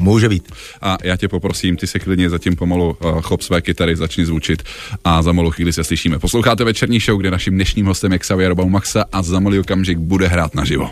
Může 0.00 0.28
být. 0.28 0.52
A 0.82 0.98
já 1.02 1.16
tě 1.16 1.28
poprosím, 1.28 1.76
ty 1.76 1.86
se 1.86 1.98
klidně 1.98 2.30
zatím 2.30 2.56
pomalu 2.56 2.96
uh, 3.04 3.20
chop 3.20 3.42
své 3.42 3.60
kytary, 3.60 3.96
začni 3.96 4.26
zvučit 4.26 4.62
a 5.04 5.22
za 5.22 5.32
malou 5.32 5.50
chvíli 5.50 5.72
se 5.72 5.84
slyšíme. 5.84 6.18
Posloucháte 6.18 6.64
večerní 6.64 7.00
show, 7.00 7.20
kde 7.20 7.30
naším 7.30 7.54
dnešním 7.54 7.86
hostem 7.86 8.12
je 8.12 8.18
Xavier 8.18 8.54
Baumaxa 8.54 9.04
a 9.12 9.22
za 9.22 9.40
malý 9.40 9.58
okamžik 9.58 9.98
bude 9.98 10.28
hrát 10.28 10.54
naživo. 10.54 10.90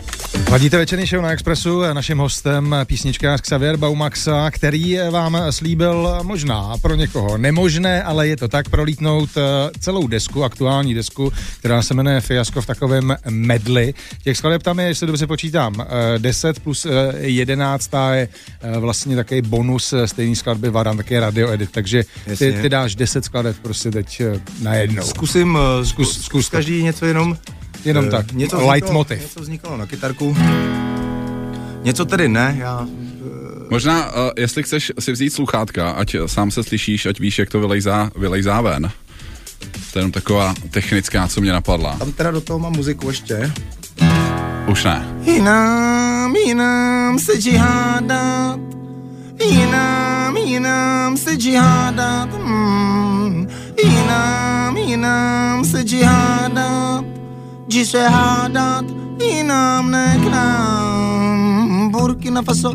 Ladíte 0.51 0.77
večerní 0.77 1.05
show 1.05 1.21
na 1.21 1.31
Expressu, 1.31 1.81
naším 1.93 2.17
hostem 2.17 2.75
písničkář 2.85 3.41
Xavier 3.41 3.77
Baumaxa, 3.77 4.51
který 4.51 4.97
vám 5.11 5.37
slíbil 5.49 6.19
možná 6.23 6.77
pro 6.81 6.95
někoho 6.95 7.37
nemožné, 7.37 8.03
ale 8.03 8.27
je 8.27 8.37
to 8.37 8.47
tak 8.47 8.69
prolítnout 8.69 9.29
eh, 9.37 9.41
celou 9.79 10.07
desku, 10.07 10.43
aktuální 10.43 10.93
desku, 10.93 11.33
která 11.59 11.81
se 11.81 11.93
jmenuje 11.93 12.21
Fiasko 12.21 12.61
v 12.61 12.65
takovém 12.65 13.15
medli. 13.29 13.93
Těch 14.23 14.37
skladeb 14.37 14.63
tam 14.63 14.79
je, 14.79 14.87
jestli 14.87 15.07
dobře 15.07 15.27
počítám, 15.27 15.75
eh, 16.15 16.19
10 16.19 16.59
plus 16.59 16.85
eh, 16.85 17.13
11 17.17 17.91
je 18.13 18.27
eh, 18.61 18.79
vlastně 18.95 19.15
takový 19.15 19.41
bonus 19.41 19.93
eh, 19.93 20.07
stejný 20.07 20.35
skladby 20.35 20.69
Varan, 20.69 20.97
taky 20.97 21.19
radio 21.19 21.51
edit, 21.51 21.71
takže 21.71 22.03
ty, 22.37 22.53
ty 22.61 22.69
dáš 22.69 22.95
10 22.95 23.25
skladeb 23.25 23.55
prostě 23.61 23.91
teď 23.91 24.21
eh, 24.21 24.41
najednou. 24.61 25.03
Zkusím, 25.03 25.55
uh, 25.55 25.61
Zkus- 25.83 26.21
zkus, 26.21 26.49
každý 26.49 26.83
něco 26.83 27.05
jenom... 27.05 27.37
Jenom 27.85 28.05
eh, 28.05 28.11
tak, 28.11 28.31
Něco 28.31 28.67
leitmotiv. 28.67 29.21
Něco 29.21 29.39
vznikalo 29.39 29.77
na 29.77 29.85
kytarku. 29.85 30.37
Něco 31.83 32.05
tedy 32.05 32.27
ne, 32.27 32.55
já... 32.59 32.87
Možná, 33.69 34.05
uh, 34.05 34.29
jestli 34.37 34.63
chceš 34.63 34.91
si 34.99 35.11
vzít 35.11 35.29
sluchátka, 35.29 35.91
ať 35.91 36.15
sám 36.25 36.51
se 36.51 36.63
slyšíš, 36.63 37.05
ať 37.05 37.19
víš, 37.19 37.39
jak 37.39 37.49
to 37.49 37.59
vylejzá, 37.59 38.11
vylejzá 38.15 38.61
ven. 38.61 38.91
To 39.93 39.99
je 39.99 40.01
jenom 40.01 40.11
taková 40.11 40.53
technická, 40.71 41.27
co 41.27 41.41
mě 41.41 41.51
napadla. 41.51 41.95
Tam 41.95 42.11
teda 42.11 42.31
do 42.31 42.41
toho 42.41 42.59
mám 42.59 42.73
muziku 42.73 43.07
ještě. 43.07 43.51
Už 44.67 44.83
ne. 44.83 45.07
Jinam, 45.25 46.35
jinam 46.35 47.19
se 47.19 47.41
džihádat. 47.41 48.84
Jinam, 49.39 50.37
jinam 50.37 51.17
se 51.17 51.35
džihádat. 51.35 52.29
Mm. 52.45 53.47
Jinam, 53.83 54.77
jinam 54.77 55.65
se 55.65 55.83
džihádat. 55.83 57.05
Jdi 57.67 57.85
se 57.85 58.07
hádat, 58.07 58.85
jinam 59.21 59.91
ne 59.91 60.19
k 60.23 60.31
nám. 60.31 61.91
Burkina 61.91 62.41
Faso, 62.41 62.71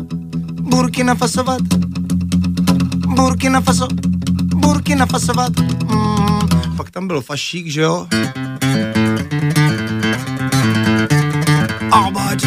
Burkina 0.61 1.15
Fasovat. 1.15 1.61
Burkina 3.15 3.61
Faso, 3.61 3.87
Burkina 4.55 5.05
Fasovat. 5.05 5.51
Mm. 5.59 6.77
Pak 6.77 6.91
tam 6.91 7.07
byl 7.07 7.21
fašík, 7.21 7.67
že 7.67 7.81
jo? 7.81 8.07
Arbeit 11.91 12.45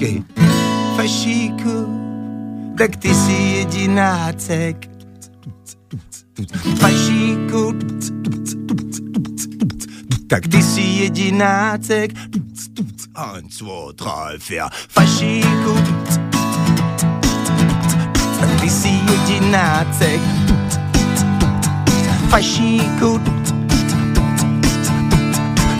počkej. 0.00 0.22
Fašíku, 0.96 2.00
tak 2.78 2.96
ty 2.96 3.14
jsi 3.14 3.32
jedinácek. 3.32 4.90
Fašíku, 6.78 7.74
tak 10.26 10.48
ty 10.48 10.62
jsi 10.62 10.80
jedinácek. 10.80 12.12
Eins, 13.14 13.58
zwei, 13.58 13.92
drei, 13.94 14.38
vier. 14.48 14.68
Fašíku, 14.88 15.74
tak 18.40 18.60
ty 18.60 18.70
jsi 18.70 18.88
jedinácek. 18.88 20.20
Fašíku, 22.28 23.20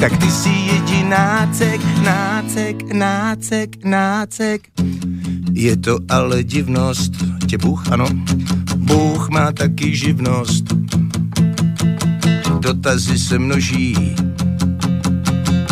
tak 0.00 0.16
ty 0.16 0.30
jsi 0.30 0.48
jedinácek, 0.48 1.80
nácek, 2.02 2.92
nácek, 2.92 3.84
nácek. 3.84 4.68
Je 5.52 5.76
to 5.76 5.98
ale 6.08 6.42
divnost, 6.44 7.12
tě 7.48 7.58
Bůh, 7.58 7.92
ano, 7.92 8.06
Bůh 8.76 9.28
má 9.28 9.52
taky 9.52 9.96
živnost. 9.96 10.64
Dotazy 12.58 13.18
se 13.18 13.38
množí, 13.38 14.16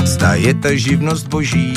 zda 0.05 0.35
je 0.35 0.55
ta 0.55 0.75
živnost 0.75 1.29
boží. 1.29 1.75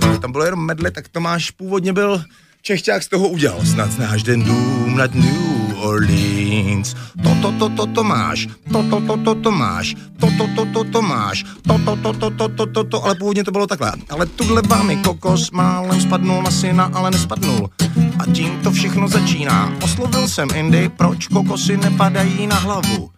Tak 0.00 0.20
tam 0.20 0.32
bylo 0.32 0.44
jenom 0.44 0.66
medle, 0.66 0.90
tak 0.90 1.08
Tomáš 1.08 1.50
původně 1.50 1.92
byl 1.92 2.24
Čechťák 2.62 3.02
z 3.02 3.08
toho 3.08 3.28
udělal. 3.28 3.64
Snad 3.64 3.92
znáš 3.92 4.22
ten 4.22 4.44
dům 4.44 4.96
nad 4.96 5.14
New 5.14 5.65
Orleans. 5.86 6.94
To, 7.22 7.52
to, 7.58 7.68
to, 7.68 7.86
to, 7.86 8.04
máš. 8.04 8.48
To, 8.72 8.82
to, 8.82 9.16
to, 9.24 9.34
to, 9.34 9.50
máš. 9.50 9.94
To, 10.18 10.26
to, 10.38 10.66
to, 10.72 10.84
to, 10.84 11.02
máš. 11.02 11.44
To, 11.62 11.78
to, 11.78 11.96
to, 11.96 12.12
to, 12.12 12.30
to, 12.30 12.48
to, 12.48 12.66
to, 12.66 12.84
to, 12.84 13.04
ale 13.04 13.14
původně 13.14 13.44
to 13.44 13.50
bylo 13.50 13.66
takhle. 13.66 13.92
Ale 14.10 14.26
tuhle 14.26 14.62
vámi 14.62 14.96
kokos 14.96 15.50
málem 15.50 16.00
spadnul 16.00 16.42
na 16.42 16.50
syna, 16.50 16.90
ale 16.94 17.10
nespadnul. 17.10 17.70
A 18.18 18.26
tím 18.26 18.60
to 18.62 18.70
všechno 18.72 19.08
začíná. 19.08 19.72
Oslovil 19.82 20.28
jsem 20.28 20.48
Indy, 20.54 20.88
proč 20.88 21.26
kokosy 21.26 21.76
nepadají 21.76 22.46
na 22.46 22.56
hlavu. 22.56 23.10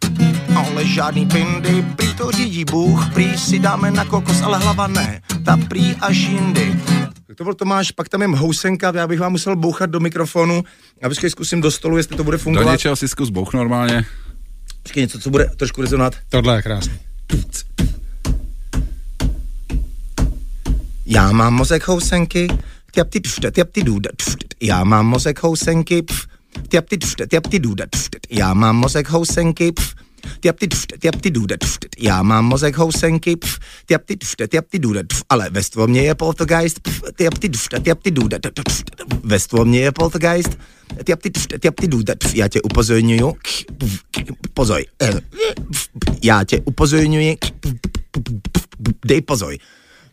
Ale 0.56 0.84
žádný 0.84 1.26
pindy, 1.26 1.84
prý 1.96 2.14
to 2.14 2.30
řídí 2.30 2.64
Bůh, 2.64 3.10
prý 3.14 3.38
si 3.38 3.58
dáme 3.58 3.90
na 3.90 4.04
kokos, 4.04 4.42
ale 4.42 4.58
hlava 4.58 4.86
ne, 4.86 5.22
ta 5.44 5.56
prý 5.68 5.94
až 6.00 6.16
jindy. 6.16 6.80
Tak 7.28 7.36
to 7.36 7.44
byl 7.44 7.54
Tomáš, 7.54 7.90
pak 7.90 8.08
tam 8.08 8.22
je 8.22 8.28
housenka, 8.28 8.92
já 8.94 9.06
bych 9.06 9.20
vám 9.20 9.32
musel 9.32 9.56
bouchat 9.56 9.90
do 9.90 10.00
mikrofonu, 10.00 10.64
já 11.02 11.08
počkej 11.08 11.30
zkusím 11.30 11.60
do 11.60 11.70
stolu, 11.70 11.96
jestli 11.96 12.16
to 12.16 12.24
bude 12.24 12.36
Do 12.36 12.42
fungovat. 12.42 12.72
něčeho 12.72 12.96
si 12.96 13.08
zkus 13.08 13.30
bouch 13.30 13.52
normálně. 13.54 14.04
Počkej, 14.82 15.00
něco, 15.02 15.18
co 15.18 15.30
bude 15.30 15.44
trošku 15.56 15.80
rezonovat. 15.82 16.16
Tohle 16.28 16.56
je 16.56 16.62
krásný. 16.62 16.92
Já 21.06 21.32
mám 21.32 21.54
mozek 21.54 21.88
housenky, 21.88 22.48
tjap 22.92 23.08
ty 23.10 23.20
tfte, 23.20 23.50
tjap 23.50 23.68
ty 23.72 23.82
důda, 23.82 24.10
tfte. 24.16 24.46
Já 24.62 24.84
mám 24.84 25.06
mozek 25.06 25.42
housenky, 25.42 26.02
pf, 26.02 26.26
tjap 26.68 26.88
ty 26.88 26.98
tfte, 26.98 27.26
tjap 27.26 27.46
ty 27.46 27.58
důda, 27.58 27.84
tfte. 27.90 28.18
Já 28.30 28.54
mám 28.54 28.76
mozek 28.76 29.08
housenky, 29.10 29.72
pf, 29.72 29.94
tjap 30.40 30.58
ty 30.58 30.68
tfte, 30.68 30.98
tjap 30.98 31.16
ty 31.20 31.30
důda, 31.30 31.56
tfte. 31.56 31.88
Já 31.98 32.22
mám 32.22 32.44
mozek 32.44 32.76
housenky, 32.76 33.36
pf, 33.36 33.58
tjap 33.86 34.02
ty 34.04 34.16
tfte, 34.16 34.48
tjap 34.48 34.66
ty 34.70 34.78
důda, 34.78 35.02
tf. 35.02 35.22
Ale 35.28 35.50
ve 35.50 35.62
stvomě 35.62 36.02
je 36.02 36.14
poltergeist, 36.14 36.80
pf, 36.80 37.02
tjap 37.16 37.38
ty 37.38 37.48
tfte, 37.48 37.80
tjap 37.80 38.02
ty 38.02 38.10
důda, 38.10 38.38
tf. 38.38 38.82
Ve 39.22 39.38
stvomě 39.38 39.80
je 39.80 39.92
poltergeist, 39.92 40.58
tjap 41.04 41.22
ty 41.22 41.30
tfte, 41.30 41.58
tjap 41.58 41.74
ty 41.74 41.88
důda, 41.88 42.14
tf. 42.14 42.34
Já 42.34 42.48
tě 42.48 42.62
upozorňuju, 42.62 43.36
pozor, 44.54 44.80
eh, 45.02 45.20
já 46.22 46.44
tě 46.44 46.60
upozorňuji, 46.64 47.36
dej 49.04 49.20
pozor. 49.20 49.54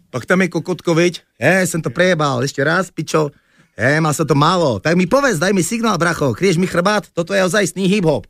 Pak 0.10 0.26
tam 0.26 0.42
je 0.42 0.48
kokotkovič, 0.48 1.22
je, 1.40 1.68
jsem 1.68 1.82
to 1.82 1.90
prejebal, 1.90 2.42
ještě 2.42 2.64
raz, 2.64 2.92
pičo, 2.92 3.32
je, 3.78 4.02
má 4.02 4.14
se 4.14 4.26
to 4.26 4.36
málo, 4.36 4.80
tak 4.80 4.96
mi 4.96 5.08
povedz, 5.08 5.40
daj 5.40 5.54
mi 5.54 5.64
signál, 5.64 5.98
bracho, 5.98 6.34
kryješ 6.34 6.58
mi 6.58 6.68
chrbát, 6.68 7.04
toto 7.14 7.34
je 7.34 7.44
ozajstný 7.44 7.88
hip-hop. 7.92 8.24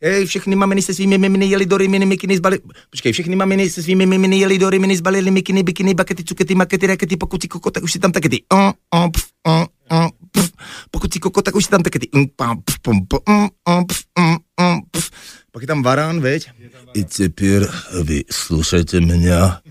Ej, 0.00 0.26
všechny 0.26 0.56
maminy 0.56 0.82
se 0.82 0.94
svými 0.94 1.18
miminy 1.18 1.46
jeli 1.46 1.66
do 1.66 1.78
mini 1.78 2.06
mikiny 2.06 2.36
zbali... 2.36 2.58
Počkej, 2.90 3.12
všechny 3.12 3.36
maminy 3.36 3.70
se 3.70 3.82
svými 3.82 4.06
miminy 4.06 4.38
jeli 4.38 4.58
do 4.58 4.70
mini 4.70 4.96
zbalili 4.96 5.30
mikiny, 5.30 5.62
bikiny, 5.62 5.94
bakety, 5.94 6.24
cukety, 6.24 6.54
makety, 6.54 6.86
rakety, 6.86 7.16
pokud 7.16 7.42
si 7.42 7.48
koko, 7.48 7.70
tak 7.70 7.82
už 7.82 7.92
si 7.92 7.98
tam 7.98 8.12
taky 8.12 8.28
ty... 8.28 8.38
Uh, 8.52 8.72
uh, 8.94 9.08
pf, 9.10 9.24
uh, 9.48 9.64
uh, 9.92 10.08
pf. 10.30 10.52
Pokud 10.90 11.12
si 11.12 11.20
koko, 11.20 11.42
tak 11.42 11.54
už 11.54 11.64
si 11.64 11.70
tam 11.70 11.82
taky 11.82 11.98
ty... 11.98 12.08
Um, 12.12 12.28
pam, 12.36 12.62
pf, 12.62 12.78
pum, 12.82 13.06
pum, 13.06 13.20
um, 13.28 13.48
um, 13.68 13.86
pf, 13.86 14.02
um, 14.18 14.38
um, 14.60 14.82
pf. 14.90 15.10
Pak 15.52 15.62
je 15.62 15.66
tam 15.66 15.82
varán, 15.82 16.20
veď? 16.20 16.50
И 16.94 17.04
теперь 17.04 17.70
вы 17.92 18.26
слушайте 18.28 19.00
меня. 19.00 19.62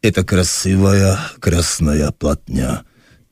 Это 0.00 0.22
красивая, 0.22 1.18
красная 1.40 2.10
платня. 2.12 2.84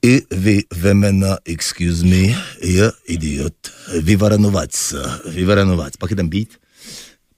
И 0.03 0.27
вы 0.31 0.67
вемена, 0.75 1.39
excuse 1.47 2.03
me, 2.03 2.35
я 2.61 2.91
идиот. 3.07 3.55
Vyvaranovať, 4.03 4.73
vyvaranovať. 5.31 5.95
Pak 5.95 6.11
je 6.11 6.17
ten 6.19 6.27
beat. 6.27 6.59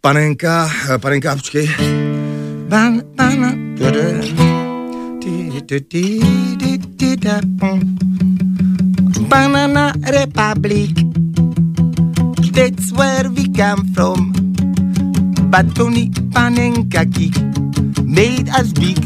Panenka, 0.00 0.68
panenka, 1.00 1.36
počkej. 1.36 1.68
Ban, 2.72 3.04
ban, 3.16 3.36
Banana 9.28 9.92
Republic, 10.08 10.92
that's 12.52 12.92
where 12.92 13.28
we 13.28 13.48
come 13.52 13.84
from. 13.92 14.32
But 15.52 15.74
Tony 15.76 16.08
Panenka 16.32 17.04
kick 17.12 17.36
made 18.04 18.48
us 18.48 18.72
big. 18.72 18.96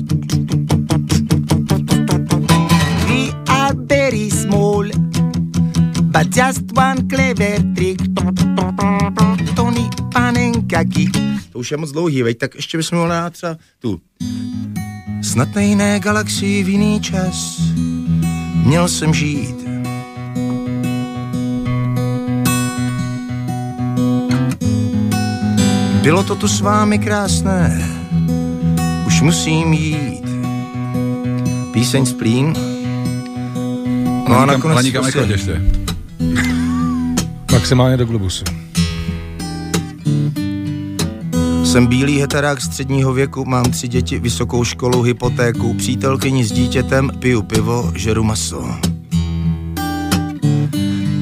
But 6.23 6.35
just 6.35 6.77
one 6.77 7.09
clever 7.09 7.59
trick. 7.75 7.99
Tony 9.55 9.89
Panenka 10.13 10.83
kick. 10.83 11.17
To 11.51 11.59
už 11.59 11.71
je 11.71 11.77
moc 11.77 11.91
dlouhý, 11.91 12.23
veď, 12.23 12.37
tak 12.37 12.55
ještě 12.55 12.77
bychom 12.77 12.97
mohli 12.97 13.11
dát 13.11 13.33
třeba 13.33 13.57
tu. 13.79 14.01
Snad 15.21 15.55
na 15.55 15.61
jiné 15.61 15.99
galaxii 15.99 16.63
v 16.63 16.69
jiný 16.69 17.01
čas 17.01 17.61
měl 18.65 18.87
jsem 18.87 19.13
žít. 19.13 19.55
Bylo 26.01 26.23
to 26.23 26.35
tu 26.35 26.47
s 26.47 26.61
vámi 26.61 26.99
krásné, 26.99 27.89
už 29.07 29.21
musím 29.21 29.73
jít. 29.73 30.23
Píseň 31.71 32.05
splín. 32.05 32.53
No 34.29 34.39
a 34.39 34.45
nakonec... 34.45 34.75
Laníka 34.75 35.01
prostě... 35.01 35.19
ještě. 35.19 35.82
Maximálně 37.63 37.97
do 37.97 38.05
globusu. 38.05 38.43
Jsem 41.63 41.87
bílý 41.87 42.19
heterák 42.19 42.61
středního 42.61 43.13
věku, 43.13 43.45
mám 43.45 43.63
tři 43.63 43.87
děti, 43.87 44.19
vysokou 44.19 44.63
školu, 44.63 45.01
hypotéku, 45.01 45.73
přítelkyni 45.73 46.45
s 46.45 46.51
dítětem, 46.51 47.11
piju 47.19 47.41
pivo, 47.41 47.91
žeru 47.95 48.23
maso. 48.23 48.69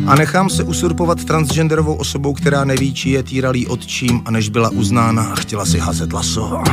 A 0.07 0.15
nechám 0.15 0.49
se 0.49 0.63
usurpovat 0.63 1.25
transgenderovou 1.25 1.93
osobou, 1.93 2.33
která 2.33 2.65
neví, 2.65 2.93
či 2.93 3.09
je 3.09 3.23
týralý 3.23 3.67
odčím 3.67 4.21
a 4.25 4.31
než 4.31 4.49
byla 4.49 4.69
uznána, 4.69 5.35
chtěla 5.35 5.65
si 5.65 5.79
hazet 5.79 6.13
laso. 6.13 6.63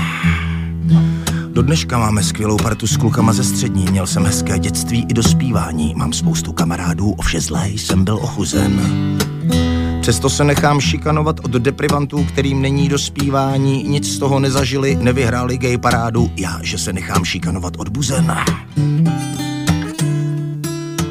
Do 1.53 1.63
dneška 1.63 1.99
máme 1.99 2.23
skvělou 2.23 2.57
partu 2.57 2.87
s 2.87 2.97
klukama 2.97 3.33
ze 3.33 3.45
střední, 3.45 3.87
měl 3.91 4.07
jsem 4.07 4.25
hezké 4.25 4.59
dětství 4.59 5.07
i 5.09 5.15
dospívání, 5.15 5.95
mám 5.97 6.13
spoustu 6.13 6.53
kamarádů, 6.53 7.11
o 7.11 7.23
vše 7.23 7.41
zlé 7.41 7.69
jsem 7.69 8.05
byl 8.05 8.17
ochuzen. 8.17 8.81
Přesto 10.09 10.31
se 10.31 10.45
nechám 10.45 10.81
šikanovat 10.81 11.41
od 11.45 11.51
deprivantů, 11.51 12.25
kterým 12.25 12.63
není 12.63 12.89
dospívání, 12.89 13.83
nic 13.83 14.15
z 14.15 14.19
toho 14.19 14.41
nezažili, 14.41 14.99
nevyhráli 15.01 15.59
gay 15.59 15.79
parádu, 15.79 16.31
já, 16.37 16.59
že 16.63 16.79
se 16.79 16.93
nechám 16.93 17.25
šikanovat 17.25 17.73
od 17.79 17.89
buzen. 17.89 18.37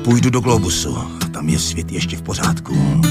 Půjdu 0.03 0.29
do 0.29 0.39
Globusu, 0.39 0.97
tam 1.31 1.49
je 1.49 1.59
svět 1.59 1.91
ještě 1.91 2.17
v 2.17 2.21
pořádku. 2.21 3.01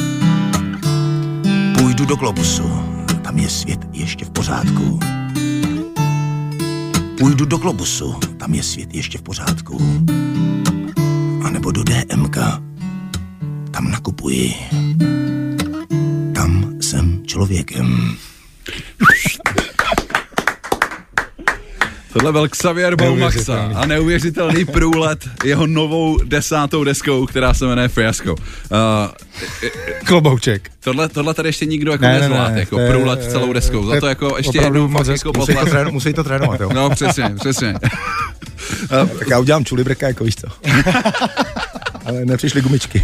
Půjdu 1.79 2.05
do 2.05 2.16
Globusu, 2.16 2.70
tam 3.22 3.38
je 3.38 3.49
svět 3.51 3.81
ještě 3.92 4.25
v 4.25 4.31
pořádku. 4.31 5.01
Půjdu 7.18 7.44
do 7.44 7.57
Globusu, 7.57 8.14
tam 8.37 8.55
je 8.55 8.62
svět 8.62 8.94
ještě 8.94 9.18
v 9.18 9.22
pořádku. 9.22 10.05
A 11.44 11.51
nebo 11.51 11.70
do 11.70 11.85
DMK, 11.85 12.37
tam 13.70 13.90
nakupuji. 13.90 14.55
Jsem 16.87 17.22
člověkem. 17.27 18.16
Tohle 22.12 22.33
byl 22.33 22.49
Xavier 22.49 22.96
Baumaxa 22.96 23.70
a 23.75 23.87
neuvěřitelný 23.87 24.64
průlet 24.64 25.29
jeho 25.44 25.66
novou 25.66 26.18
desátou 26.25 26.85
deskou, 26.85 27.27
která 27.27 27.55
se 27.55 27.66
jmenuje 27.66 27.88
Fiasko. 27.88 28.33
Uh, 28.33 28.38
Klobouček. 30.05 30.70
Tohle, 30.81 31.09
tohle 31.09 31.35
tady 31.35 31.49
ještě 31.49 31.66
nikdo 31.66 31.92
jako 31.92 32.05
ne, 32.05 32.20
nezvlád, 32.20 32.49
ne, 32.49 32.55
ne, 32.55 32.61
jako 32.61 32.79
průlet 32.90 33.31
celou 33.31 33.53
deskou. 33.53 33.87
Za 33.87 34.01
to 34.01 34.07
jako 34.07 34.35
ještě 34.37 34.59
jednou 34.59 34.88
fakt 34.88 35.07
jako 35.07 35.33
musí, 35.37 35.55
to 35.55 35.66
trénu, 35.66 35.90
musí 35.90 36.12
to 36.12 36.25
trénovat, 36.25 36.61
jo. 36.61 36.70
No, 36.75 36.90
přesně, 36.90 37.35
přesně. 37.40 37.75
tak 39.18 39.29
já 39.31 39.38
udělám 39.38 39.64
čulibrka, 39.64 40.07
jako 40.09 40.25
víš 40.25 40.37
co. 40.37 40.46
Ale 42.05 42.25
nepřišly 42.25 42.61
gumičky. 42.61 43.03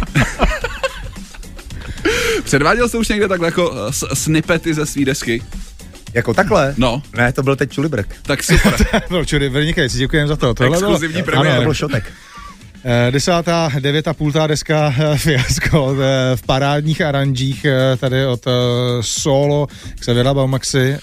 Předváděl 2.43 2.89
jsi 2.89 2.97
už 2.97 3.07
někde 3.07 3.27
takhle 3.27 3.47
jako 3.47 3.91
snippety 4.13 4.73
ze 4.73 4.85
svý 4.85 5.05
desky? 5.05 5.43
Jako 6.13 6.33
takhle? 6.33 6.73
No. 6.77 7.01
Ne, 7.17 7.33
to 7.33 7.43
byl 7.43 7.55
teď 7.55 7.71
Čulibrk. 7.71 8.15
Tak 8.21 8.43
super. 8.43 8.73
byl 9.09 9.25
Čulibrk, 9.25 9.91
si 9.91 9.97
děkujeme 9.97 10.27
za 10.27 10.35
to. 10.35 10.53
Tohle 10.53 10.77
Exkluzivní 10.77 11.13
bylo, 11.13 11.25
premiéra. 11.25 11.51
Ano, 11.51 11.61
to 11.61 11.65
byl 11.65 11.73
šotek. 11.73 12.03
Eh, 12.85 13.11
desátá, 13.11 13.71
devětá 13.79 14.13
půltá 14.13 14.47
deska 14.47 14.93
eh, 14.97 15.17
fiasko 15.17 15.95
eh, 15.95 16.35
v 16.35 16.41
parádních 16.41 17.01
aranžích 17.01 17.65
tady 17.97 18.25
od 18.25 18.45
Solo, 19.01 19.67
Xaviera 19.99 20.33
Baumaxi. 20.33 20.97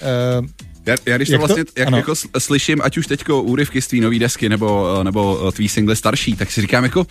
Já, 0.85 0.95
já 1.05 1.17
když 1.17 1.29
to 1.29 1.33
jak 1.33 1.39
vlastně 1.39 1.65
to? 1.65 1.71
Jak, 1.75 1.91
jako 1.91 2.13
slyším, 2.37 2.81
ať 2.83 2.97
už 2.97 3.07
teďko 3.07 3.41
úryvky 3.41 3.81
z 3.81 3.87
tvý 3.87 3.99
nový 3.99 4.19
desky 4.19 4.49
nebo, 4.49 4.99
nebo 5.03 5.51
tvý 5.51 5.69
single 5.69 5.95
starší, 5.95 6.35
tak 6.35 6.51
si 6.51 6.61
říkám 6.61 6.83
jako, 6.83 7.07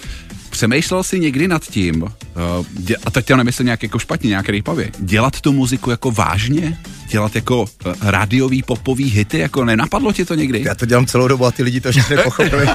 přemýšlel 0.50 1.02
jsi 1.02 1.20
někdy 1.20 1.48
nad 1.48 1.64
tím, 1.64 2.02
uh, 2.02 2.10
dě, 2.70 2.96
a 3.04 3.10
teď 3.10 3.26
to 3.26 3.36
nemyslím 3.36 3.64
nějak 3.64 3.82
jako 3.82 3.98
špatně, 3.98 4.28
nějak 4.28 4.48
rýpavě, 4.48 4.90
dělat 4.98 5.40
tu 5.40 5.52
muziku 5.52 5.90
jako 5.90 6.10
vážně? 6.10 6.78
Dělat 7.10 7.34
jako 7.34 7.66
rádiový 8.00 8.62
popový 8.62 9.10
hity, 9.10 9.38
jako 9.38 9.64
nenapadlo 9.64 10.12
ti 10.12 10.24
to 10.24 10.34
někdy? 10.34 10.62
Já 10.66 10.74
to 10.74 10.86
dělám 10.86 11.06
celou 11.06 11.28
dobu 11.28 11.46
a 11.46 11.50
ty 11.50 11.62
lidi 11.62 11.80
to 11.80 11.88
ještě 11.88 12.16
nepochopili. 12.16 12.66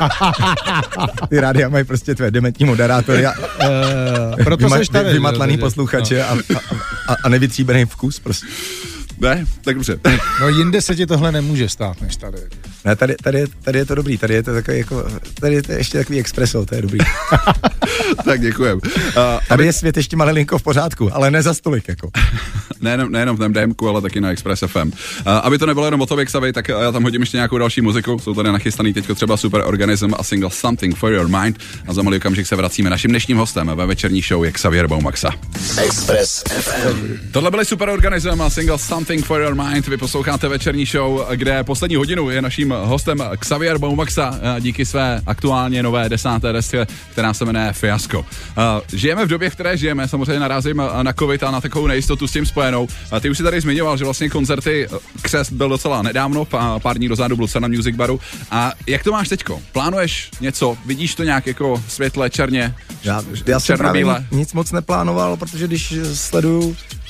ty 1.30 1.40
rádia 1.40 1.70
mají 1.70 1.86
prostě 1.86 2.16
tvé 2.16 2.32
dementní 2.32 2.66
moderátory 2.66 3.26
a 3.26 3.32
uh, 3.32 4.44
proto 4.44 4.68
vyma, 4.68 4.80
tady, 4.92 5.14
vymatlaný 5.14 5.58
posluchače 5.58 6.24
a, 6.24 6.38
a, 7.08 7.16
a 7.24 7.30
nevytříbený 7.30 7.86
vkus 7.86 8.20
prostě. 8.20 8.48
Ne, 9.20 9.46
tak 9.62 9.76
dobře. 9.76 10.00
No 10.42 10.50
jinde 10.50 10.82
se 10.82 10.96
ti 10.96 11.06
tohle 11.06 11.32
nemůže 11.32 11.70
stát, 11.70 12.02
než 12.02 12.16
tady. 12.16 12.38
Ne, 12.86 12.96
tady, 12.96 13.16
tady, 13.24 13.44
tady 13.64 13.80
je 13.80 13.86
to 13.86 13.96
dobrý, 13.96 14.18
tady 14.18 14.34
je 14.34 14.44
to 14.44 14.54
takový 14.54 14.78
jako, 14.78 15.06
tady 15.40 15.56
je 15.56 15.64
to 15.64 15.72
ještě 15.72 15.98
takový 15.98 16.20
expreso, 16.20 16.66
to 16.66 16.76
je 16.76 16.82
dobrý. 16.82 17.00
tak 18.26 18.42
děkujem. 18.42 18.78
Uh, 18.78 18.82
tady 19.14 19.40
aby... 19.50 19.66
je 19.66 19.74
svět 19.74 19.98
ještě 19.98 20.18
malinko 20.18 20.60
v 20.60 20.64
pořádku, 20.64 21.16
ale 21.16 21.32
ne 21.32 21.42
za 21.42 21.54
stolik, 21.54 21.88
jako. 21.88 22.10
nejenom, 22.82 23.12
nejenom 23.12 23.36
v 23.36 23.40
tom 23.40 23.54
DMku, 23.54 23.90
ale 23.90 24.02
taky 24.02 24.22
na 24.22 24.32
Express 24.32 24.64
FM. 24.68 24.78
Uh, 24.78 24.92
aby 25.26 25.58
to 25.58 25.66
nebylo 25.66 25.86
jenom 25.86 26.02
o 26.02 26.06
tobě, 26.06 26.26
Xavi, 26.26 26.54
tak 26.54 26.68
já 26.68 26.92
tam 26.92 27.04
hodím 27.04 27.22
ještě 27.22 27.38
nějakou 27.38 27.58
další 27.58 27.82
muziku. 27.82 28.20
Jsou 28.20 28.34
tady 28.34 28.52
nachystaný 28.52 28.94
teď 28.94 29.06
třeba 29.16 29.38
Super 29.38 29.62
Organism 29.66 30.12
a 30.18 30.24
single 30.24 30.50
Something 30.50 30.96
for 30.98 31.14
Your 31.14 31.28
Mind. 31.28 31.60
A 31.88 31.94
za 31.94 32.02
malý 32.02 32.18
okamžik 32.18 32.48
se 32.48 32.56
vracíme 32.56 32.90
naším 32.90 33.12
dnešním 33.12 33.38
hostem 33.38 33.72
ve 33.76 33.86
večerní 33.86 34.22
show 34.22 34.44
je 34.44 34.52
Xavier 34.52 34.88
Baumaxa. 34.88 35.30
Express 35.86 36.44
FM. 36.50 37.18
Tohle 37.32 37.52
byly 37.52 37.66
Super 37.66 37.90
Organism 37.90 38.42
a 38.42 38.50
single 38.50 38.80
Something 38.80 39.05
for 39.06 39.42
Your 39.42 39.56
Mind. 39.56 39.88
Vy 39.88 39.98
posloucháte 39.98 40.48
večerní 40.48 40.86
show, 40.86 41.22
kde 41.36 41.64
poslední 41.64 41.96
hodinu 41.96 42.30
je 42.30 42.42
naším 42.42 42.74
hostem 42.84 43.24
Xavier 43.40 43.78
Baumaxa 43.78 44.40
díky 44.60 44.86
své 44.86 45.22
aktuálně 45.26 45.84
nové 45.84 46.10
desáté 46.10 46.54
desce, 46.54 46.88
která 47.12 47.34
se 47.34 47.46
jmenuje 47.46 47.74
Fiasko. 47.74 48.26
Žijeme 48.94 49.26
v 49.26 49.28
době, 49.28 49.50
v 49.50 49.54
které 49.54 49.78
žijeme, 49.78 50.08
samozřejmě 50.08 50.40
narazím 50.40 50.84
na 51.02 51.14
covid 51.14 51.44
a 51.44 51.52
na 51.52 51.62
takovou 51.62 51.88
nejistotu 51.88 52.28
s 52.28 52.32
tím 52.32 52.46
spojenou. 52.46 52.88
Ty 53.20 53.30
už 53.30 53.38
si 53.38 53.44
tady 53.44 53.62
zmiňoval, 53.62 53.98
že 53.98 54.04
vlastně 54.04 54.30
koncerty 54.30 54.88
Křest 55.22 55.52
byl 55.52 55.70
docela 55.70 56.02
nedávno, 56.02 56.48
pár 56.80 56.98
dní 56.98 57.08
dozadu 57.08 57.36
byl 57.36 57.48
na 57.60 57.68
Music 57.68 57.96
Baru. 57.96 58.20
A 58.52 58.72
jak 58.88 59.04
to 59.04 59.12
máš 59.12 59.30
teďko? 59.30 59.62
Plánuješ 59.72 60.32
něco? 60.42 60.78
Vidíš 60.86 61.16
to 61.16 61.24
nějak 61.24 61.48
jako 61.48 61.84
světle, 61.88 62.30
černě? 62.30 62.76
Já, 63.04 63.24
já 63.46 63.60
jsem 63.60 63.78
právě 63.78 64.06
nic 64.32 64.54
moc 64.54 64.72
neplánoval, 64.72 65.38
protože 65.38 65.68
když 65.68 65.94
sleduju 66.14 66.76
eh, 66.82 67.05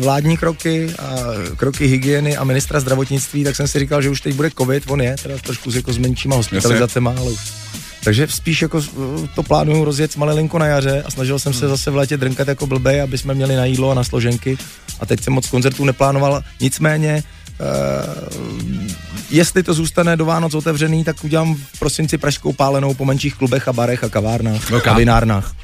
vládní 0.00 0.36
kroky 0.36 0.94
a 0.98 1.16
kroky 1.56 1.86
hygieny 1.86 2.36
a 2.36 2.44
ministra 2.44 2.80
zdravotnictví, 2.80 3.44
tak 3.44 3.56
jsem 3.56 3.68
si 3.68 3.78
říkal, 3.78 4.02
že 4.02 4.10
už 4.10 4.20
teď 4.20 4.34
bude 4.34 4.50
covid, 4.58 4.84
on 4.88 5.00
je, 5.00 5.16
teda 5.22 5.38
trošku 5.38 5.70
s 5.70 5.76
jako 5.76 5.92
s 5.92 5.98
menšíma 5.98 6.36
hospitalizacemi, 6.36 7.08
ale 7.16 7.30
už 7.30 7.62
takže 8.04 8.28
spíš 8.30 8.62
jako 8.62 8.80
eh, 8.80 9.28
to 9.34 9.42
plánuju 9.42 9.84
rozjet 9.84 10.16
malilinko 10.16 10.58
na 10.58 10.66
jaře 10.66 11.02
a 11.06 11.10
snažil 11.10 11.38
jsem 11.38 11.52
se 11.52 11.68
zase 11.68 11.90
v 11.90 11.96
létě 11.96 12.16
drnkat 12.16 12.48
jako 12.48 12.66
blbej, 12.66 13.02
aby 13.02 13.18
jsme 13.18 13.34
měli 13.34 13.56
na 13.56 13.64
jídlo 13.64 13.90
a 13.90 13.94
na 13.94 14.04
složenky. 14.04 14.58
A 15.00 15.06
teď 15.06 15.20
jsem 15.20 15.32
moc 15.32 15.48
koncertů 15.48 15.84
neplánoval, 15.84 16.42
nicméně 16.60 17.22
Uh, 17.60 18.92
jestli 19.30 19.62
to 19.62 19.74
zůstane 19.74 20.16
do 20.16 20.24
Vánoc 20.24 20.54
otevřený, 20.54 21.04
tak 21.04 21.24
udělám 21.24 21.54
v 21.54 21.78
prosinci 21.78 22.18
pražskou 22.18 22.52
pálenou 22.52 22.94
po 22.94 23.04
menších 23.04 23.34
klubech 23.34 23.68
a 23.68 23.72
barech 23.72 24.04
a 24.04 24.08
kavárnách, 24.08 24.70
No, 24.70 24.76
a 24.76 24.80
kavinárnách. 24.80 25.54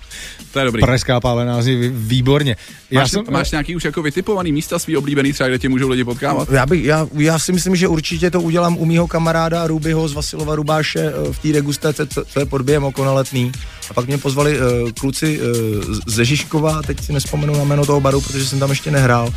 To 0.53 0.59
je 0.59 0.65
dobrý. 0.65 0.83
Pražská 0.83 1.21
pálená 1.21 1.59
výborně. 1.91 2.57
Já 2.91 3.01
Máš, 3.01 3.13
máš 3.31 3.51
nějaký 3.51 3.77
už 3.77 3.85
jako 3.85 4.03
vytipovaný 4.03 4.53
místa 4.53 4.79
svý 4.79 4.97
oblíbený 4.97 5.33
třeba, 5.33 5.49
kde 5.49 5.59
tě 5.59 5.69
můžou 5.69 5.89
lidi 5.89 6.05
potkávat? 6.05 6.51
Já, 6.51 6.67
bych, 6.67 6.85
já, 6.85 7.07
já 7.15 7.39
si 7.39 7.53
myslím, 7.53 7.77
že 7.77 7.89
určitě 7.89 8.31
to 8.31 8.41
udělám 8.41 8.77
u 8.77 8.85
mýho 8.85 9.07
kamaráda 9.09 9.67
Rubyho 9.67 10.09
z 10.09 10.13
Vasilova 10.13 10.55
Rubáše 10.55 11.01
eh, 11.01 11.33
v 11.33 11.39
té 11.39 11.49
degustace, 11.49 12.07
co, 12.07 12.25
co 12.25 12.41
je 12.41 12.47
pod 12.47 12.63
během 12.63 12.85
oko 12.85 13.05
na 13.05 13.13
letný. 13.13 13.53
A 13.91 13.95
pak 13.95 14.07
mě 14.07 14.19
pozvali 14.19 14.59
uh, 14.61 14.91
kluci 14.91 15.41
uh, 15.41 15.95
ze 16.07 16.25
Žižkova, 16.25 16.83
teď 16.83 17.05
si 17.05 17.13
nespomenu 17.13 17.59
na 17.59 17.65
jméno 17.65 17.87
toho 17.87 18.01
baru, 18.01 18.21
protože 18.21 18.47
jsem 18.47 18.59
tam 18.59 18.71
ještě 18.71 18.91
nehrál 18.91 19.33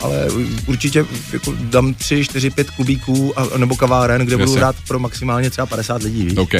ale 0.00 0.26
určitě 0.66 1.04
jako 1.32 1.54
dám 1.60 1.94
tři, 1.94 2.24
čtyři, 2.24 2.50
pět 2.50 2.70
klubíků 2.70 3.38
a, 3.38 3.58
nebo 3.58 3.76
kaváren, 3.76 4.26
kde 4.26 4.36
budu 4.36 4.50
Jasně. 4.50 4.58
hrát 4.58 4.76
pro 4.88 4.98
maximálně 4.98 5.50
třeba 5.50 5.66
50 5.66 6.02
lidí, 6.02 6.24
víš? 6.24 6.36
OK, 6.36 6.52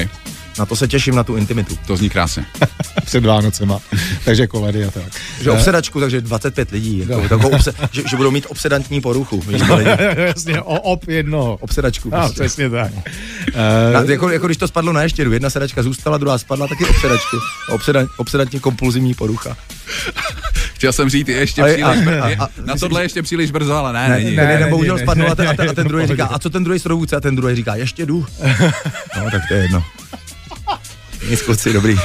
Na 0.58 0.66
to 0.66 0.76
se 0.76 0.88
těším, 0.88 1.14
na 1.14 1.24
tu 1.24 1.36
intimitu. 1.36 1.78
to 1.86 1.96
zní 1.96 2.10
krásně. 2.10 2.46
před 3.20 3.28
Vánocema. 3.28 3.78
Takže 4.24 4.46
koledy 4.46 4.84
a 4.84 4.90
tak. 4.90 5.02
Že 5.42 5.50
obsedačku, 5.50 6.00
takže 6.00 6.20
25 6.20 6.70
lidí, 6.70 6.98
jako, 6.98 7.28
takovou 7.28 7.48
obse, 7.48 7.72
že, 7.92 8.02
že, 8.10 8.16
budou 8.16 8.30
mít 8.30 8.46
obsedantní 8.48 9.00
poruchu, 9.00 9.42
lidi. 9.48 9.64
Jasně, 10.16 10.60
o, 10.60 10.80
op 10.80 11.08
jednoho. 11.08 11.56
obsedačku. 11.60 12.14
A, 12.14 12.18
Prostě. 12.18 12.34
přesně 12.42 12.70
tak. 12.70 12.92
Na, 13.92 14.00
Uh, 14.02 14.10
jako, 14.10 14.30
jako, 14.30 14.46
když 14.46 14.56
to 14.58 14.68
spadlo 14.68 14.92
na 14.92 15.02
ještěru, 15.02 15.32
jedna 15.32 15.50
sedačka 15.50 15.82
zůstala, 15.82 16.18
druhá 16.18 16.38
spadla, 16.38 16.66
taky 16.68 16.84
obsedačky. 16.86 17.36
Obsedan, 17.70 18.06
obsedantně 18.16 18.60
kompulzivní 18.60 19.14
porucha. 19.14 19.56
Chtěl 20.74 20.92
jsem 20.92 21.08
říct, 21.08 21.28
je 21.28 21.36
ještě 21.36 21.62
Ale- 21.62 21.72
příliš, 21.74 21.86
a- 22.06 22.22
a- 22.24 22.28
je, 22.28 22.36
a- 22.36 22.48
na 22.64 22.76
tohle 22.76 23.02
ještě 23.02 23.22
příliš 23.22 23.50
brzo, 23.50 23.74
ale 23.74 23.92
ne, 23.92 24.08
Ne, 24.08 24.16
není. 24.16 24.36
ne, 24.36 24.46
ne, 24.46 24.60
ne, 24.60 24.66
bohužel 24.70 24.96
ne, 24.96 25.02
spadnul 25.02 25.26
ne, 25.26 25.32
a 25.32 25.34
ten, 25.34 25.48
a 25.48 25.54
ten, 25.54 25.70
a 25.70 25.72
ten 25.72 25.88
druhý 25.88 26.06
říká, 26.06 26.26
a 26.26 26.38
co 26.38 26.50
ten 26.50 26.64
druhý 26.64 26.78
strovůdce? 26.78 27.16
A 27.16 27.20
ten 27.20 27.36
druhý 27.36 27.54
říká, 27.54 27.74
ještě 27.74 28.06
jdu. 28.06 28.26
No, 29.16 29.30
tak 29.30 29.42
to 29.48 29.54
je 29.54 29.62
jedno. 29.62 29.84
Nic 31.30 31.42
kluci, 31.42 31.72
dobrý. 31.72 31.96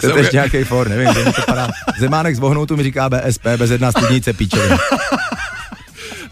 To 0.00 0.06
je 0.06 0.12
Jsem- 0.12 0.18
ještě 0.18 0.36
nějaký 0.36 0.64
for, 0.64 0.88
nevím, 0.88 1.08
kde 1.12 1.24
mi 1.24 1.32
to 1.32 1.42
padá. 1.46 1.68
Zemánek 1.98 2.36
z 2.36 2.38
Vohnoutu 2.38 2.76
mi 2.76 2.82
říká 2.82 3.08
BSP, 3.10 3.46
bez 3.56 3.70
jedna 3.70 3.92
studnice 3.92 4.32
píčovin. 4.32 4.78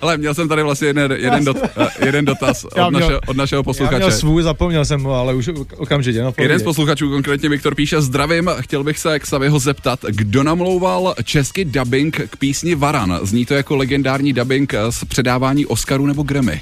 Ale 0.01 0.16
měl 0.18 0.35
jsem 0.35 0.49
tady 0.49 0.62
vlastně 0.62 0.88
jeden, 0.88 1.12
jeden, 1.12 1.45
dot, 1.45 1.57
jeden 2.05 2.25
dotaz 2.25 2.66
Já 2.77 2.87
od, 2.87 2.90
měl- 2.90 3.01
našeho, 3.01 3.21
od 3.27 3.37
našeho 3.37 3.59
já 3.59 3.62
posluchače. 3.62 3.97
měl 3.97 4.11
svůj, 4.11 4.42
zapomněl 4.42 4.85
jsem 4.85 5.03
ho, 5.03 5.14
ale 5.14 5.35
už 5.35 5.51
okamžitě. 5.77 6.23
No, 6.23 6.35
Jeden 6.38 6.59
z 6.59 6.62
posluchačů, 6.62 7.11
konkrétně 7.11 7.49
Viktor, 7.49 7.75
píše 7.75 8.01
Zdravím, 8.01 8.51
chtěl 8.61 8.85
bych 8.85 8.99
se 8.99 9.18
k 9.18 9.27
Saviho 9.27 9.59
zeptat, 9.59 10.01
kdo 10.09 10.42
namlouval 10.42 11.14
český 11.25 11.64
dubbing 11.64 12.21
k 12.31 12.37
písni 12.37 12.75
Varan? 12.75 13.21
Zní 13.23 13.47
to 13.47 13.55
jako 13.55 13.77
legendární 13.77 14.33
dubbing 14.33 14.75
z 14.90 15.05
předávání 15.05 15.66
Oscaru 15.66 16.07
nebo 16.07 16.23
Grammy? 16.23 16.61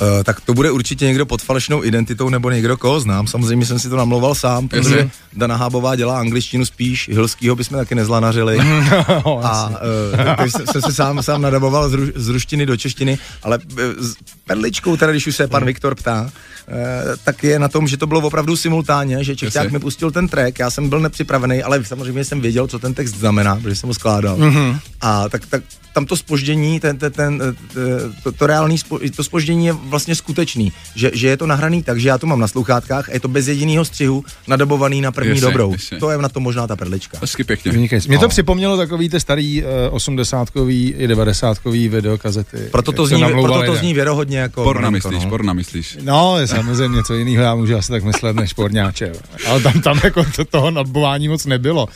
Uh, 0.00 0.22
tak 0.24 0.40
to 0.40 0.54
bude 0.54 0.70
určitě 0.70 1.06
někdo 1.06 1.26
pod 1.26 1.42
falešnou 1.42 1.84
identitou 1.84 2.28
nebo 2.28 2.50
někdo, 2.50 2.76
koho 2.76 3.00
znám. 3.00 3.26
Samozřejmě 3.26 3.66
jsem 3.66 3.78
si 3.78 3.88
to 3.88 3.96
namlouval 3.96 4.34
sám, 4.34 4.68
protože 4.68 4.96
Jasně. 4.96 5.10
Dana 5.32 5.56
Hábová 5.56 5.96
dělá 5.96 6.18
angličtinu 6.18 6.64
spíš, 6.64 7.08
Hilskýho 7.12 7.56
bychom 7.56 7.78
taky 7.78 7.94
nezlanařili. 7.94 8.58
a 9.42 9.68
uh, 9.68 9.76
takže 10.36 10.52
jsem, 10.72 10.82
se 10.82 10.92
sám, 10.92 11.22
sám 11.22 11.42
nadaboval 11.42 11.88
z, 11.88 11.92
ru, 11.92 12.06
z 12.14 12.28
ruštiny 12.28 12.66
do 12.66 12.76
češtiny, 12.76 13.18
ale 13.42 13.58
uh, 13.58 13.78
s 13.98 14.16
perličkou, 14.46 14.96
teda 14.96 15.12
když 15.12 15.26
už 15.26 15.36
se 15.36 15.48
pan 15.48 15.64
Viktor 15.64 15.94
ptá, 15.94 16.22
uh, 16.22 16.30
tak 17.24 17.44
je 17.44 17.58
na 17.58 17.68
tom, 17.68 17.88
že 17.88 17.96
to 17.96 18.06
bylo 18.06 18.20
opravdu 18.20 18.56
simultánně, 18.56 19.24
že 19.24 19.36
Čechťák 19.36 19.64
Jasně. 19.64 19.78
mi 19.78 19.82
pustil 19.82 20.10
ten 20.10 20.28
track, 20.28 20.58
já 20.58 20.70
jsem 20.70 20.88
byl 20.88 21.00
nepřipravený, 21.00 21.62
ale 21.62 21.84
samozřejmě 21.84 22.24
jsem 22.24 22.40
věděl, 22.40 22.66
co 22.66 22.78
ten 22.78 22.94
text 22.94 23.14
znamená, 23.14 23.56
protože 23.56 23.76
jsem 23.76 23.88
ho 23.88 23.94
skládal. 23.94 24.38
A 25.00 25.28
tak, 25.28 25.46
tak 25.46 25.62
tam 25.94 26.06
to 26.06 26.16
spoždění, 26.16 26.80
ten, 26.80 26.98
ten, 26.98 27.12
ten, 27.12 27.42
eh, 27.42 28.22
to, 28.22 28.32
to 28.32 28.46
reálný, 28.46 28.78
spo, 28.78 28.98
to 29.16 29.24
spoždění 29.24 29.66
je 29.66 29.72
vlastně 29.72 30.14
skutečný, 30.14 30.72
že, 30.94 31.10
že 31.14 31.28
je 31.28 31.36
to 31.36 31.46
nahraný 31.46 31.82
tak, 31.82 32.00
že 32.00 32.08
já 32.08 32.18
to 32.18 32.26
mám 32.26 32.40
na 32.40 32.48
sluchátkách 32.48 33.08
a 33.08 33.12
je 33.12 33.20
to 33.20 33.28
bez 33.28 33.48
jediného 33.48 33.84
střihu 33.84 34.24
nadabovaný 34.48 35.00
na 35.00 35.12
první 35.12 35.30
Jasně, 35.30 35.40
dobrou. 35.40 35.72
jasně. 35.72 35.98
To 35.98 36.10
je 36.10 36.18
na 36.18 36.28
to 36.28 36.40
možná 36.40 36.66
ta 36.66 36.76
perlička. 36.76 37.18
Hezky 37.20 37.44
pěkně. 37.44 37.72
Vynikající. 37.72 38.08
Mě 38.08 38.18
to 38.18 38.28
připomnělo 38.28 38.76
takový 38.76 39.08
ty 39.08 39.20
starý 39.20 39.62
uh, 39.62 39.68
80 39.90 40.48
i 40.68 41.06
90 41.06 41.64
videokazety. 41.64 42.58
Proto 42.70 42.92
to 42.92 43.06
zní, 43.06 43.24
proto 43.24 43.62
to 43.66 43.76
zní 43.76 43.94
věrohodně 43.94 44.38
jako... 44.38 44.64
Porna 44.64 44.90
malinko, 44.90 45.08
myslíš, 45.08 45.24
no. 45.24 45.30
porna 45.30 45.52
myslíš. 45.52 45.98
No, 46.02 46.38
je 46.38 46.46
samozřejmě 46.46 46.96
něco 46.96 47.14
jiného, 47.14 47.42
já 47.42 47.54
můžu 47.54 47.76
asi 47.76 47.92
tak 47.92 48.04
myslet 48.04 48.36
než 48.36 48.52
porňáče. 48.52 49.12
Ale 49.46 49.60
tam, 49.60 49.80
tam 49.80 50.00
jako 50.04 50.24
to, 50.36 50.44
toho 50.44 50.70
nadbování 50.70 51.28
moc 51.28 51.46
nebylo. 51.46 51.88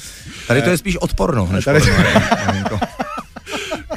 Tady 0.46 0.62
to 0.62 0.70
je 0.70 0.78
spíš 0.78 0.96
odporno, 0.96 1.48
než 1.52 1.64
Tady- 1.64 1.80
porno. 1.80 2.80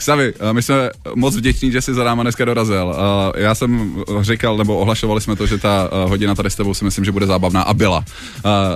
Xavi, 0.02 0.34
eh, 0.40 0.54
my 0.54 0.62
jsme 0.62 0.90
moc 1.16 1.36
vděční, 1.36 1.72
že 1.72 1.82
jsi 1.82 1.94
za 1.94 2.04
náma 2.04 2.24
dneska 2.24 2.46
dorazil. 2.46 2.96
Eh, 2.96 3.42
Já 3.42 3.56
jsem 3.56 4.04
říkal, 4.22 4.58
nebo 4.58 4.78
ohlašovali 4.78 5.22
jsme 5.22 5.36
to, 5.36 5.48
že 5.48 5.58
ta 5.58 5.90
eh, 5.92 6.10
hodina 6.10 6.36
tady 6.36 6.50
s 6.50 6.56
tebou 6.56 6.74
si 6.74 6.86
myslím, 6.86 7.06
že 7.06 7.12
bude 7.12 7.26
zábavná 7.26 7.62
a 7.62 7.74
byla. 7.74 8.06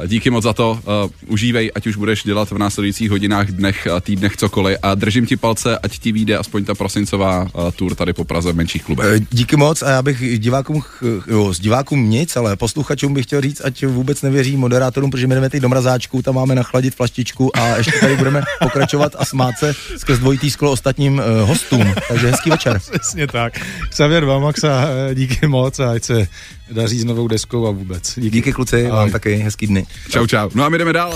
Díky 0.07 0.29
moc 0.29 0.43
za 0.43 0.53
to, 0.53 0.79
užívej, 1.27 1.71
ať 1.75 1.87
už 1.87 1.95
budeš 1.95 2.23
dělat 2.23 2.51
v 2.51 2.57
následujících 2.57 3.09
hodinách, 3.09 3.47
dnech, 3.47 3.87
týdnech 4.01 4.37
cokoliv 4.37 4.77
a 4.81 4.95
držím 4.95 5.25
ti 5.25 5.35
palce, 5.35 5.77
ať 5.77 5.99
ti 5.99 6.11
vyjde 6.11 6.37
aspoň 6.37 6.65
ta 6.65 6.75
prosincová 6.75 7.47
tour 7.75 7.95
tady 7.95 8.13
po 8.13 8.25
Praze 8.25 8.51
v 8.51 8.55
menších 8.55 8.83
klubech. 8.83 9.21
Díky 9.31 9.55
moc 9.55 9.81
a 9.81 9.89
já 9.89 10.01
bych 10.01 10.39
divákům, 10.39 10.83
jo, 11.27 11.53
s 11.53 11.59
divákům 11.59 12.09
nic, 12.09 12.35
ale 12.35 12.55
posluchačům 12.55 13.13
bych 13.13 13.25
chtěl 13.25 13.41
říct, 13.41 13.61
ať 13.65 13.85
vůbec 13.85 14.21
nevěří 14.21 14.57
moderátorům, 14.57 15.11
protože 15.11 15.27
my 15.27 15.35
jdeme 15.35 15.49
teď 15.49 15.61
do 15.61 15.69
mrazáčku, 15.69 16.21
tam 16.21 16.35
máme 16.35 16.55
nachladit 16.55 16.95
flaštičku 16.95 17.57
a 17.57 17.77
ještě 17.77 17.99
tady 17.99 18.17
budeme 18.17 18.41
pokračovat 18.61 19.15
a 19.17 19.25
smát 19.25 19.57
se 19.59 19.73
skrz 19.97 20.19
dvojitý 20.19 20.51
sklo 20.51 20.71
ostatním 20.71 21.14
uh, 21.19 21.49
hostům. 21.49 21.95
Takže 22.07 22.27
hezký 22.31 22.49
večer. 22.49 22.79
Přesně 22.99 23.27
tak. 23.27 23.53
Xavier 23.89 24.25
Vamaxa, 24.25 24.87
eh, 25.11 25.15
díky 25.15 25.47
moc 25.47 25.79
a 25.79 25.91
ať 25.91 26.03
se 26.03 26.27
daří 26.71 26.99
s 26.99 27.05
novou 27.05 27.27
deskou 27.27 27.67
a 27.67 27.71
vůbec. 27.71 28.13
Díky. 28.15 28.29
Díky 28.29 28.53
kluci, 28.53 28.83
vám 28.87 28.97
Ahoj. 28.99 29.11
taky 29.11 29.35
hezký 29.35 29.67
dny. 29.67 29.85
Čau, 30.09 30.27
čau. 30.27 30.49
No 30.53 30.63
a 30.63 30.69
my 30.69 30.77
jdeme 30.77 30.93
dál. 30.93 31.13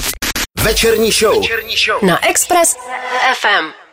Večerní 0.64 1.12
show. 1.12 1.46
Na 2.04 2.28
Express 2.30 2.76
FM. 3.42 3.89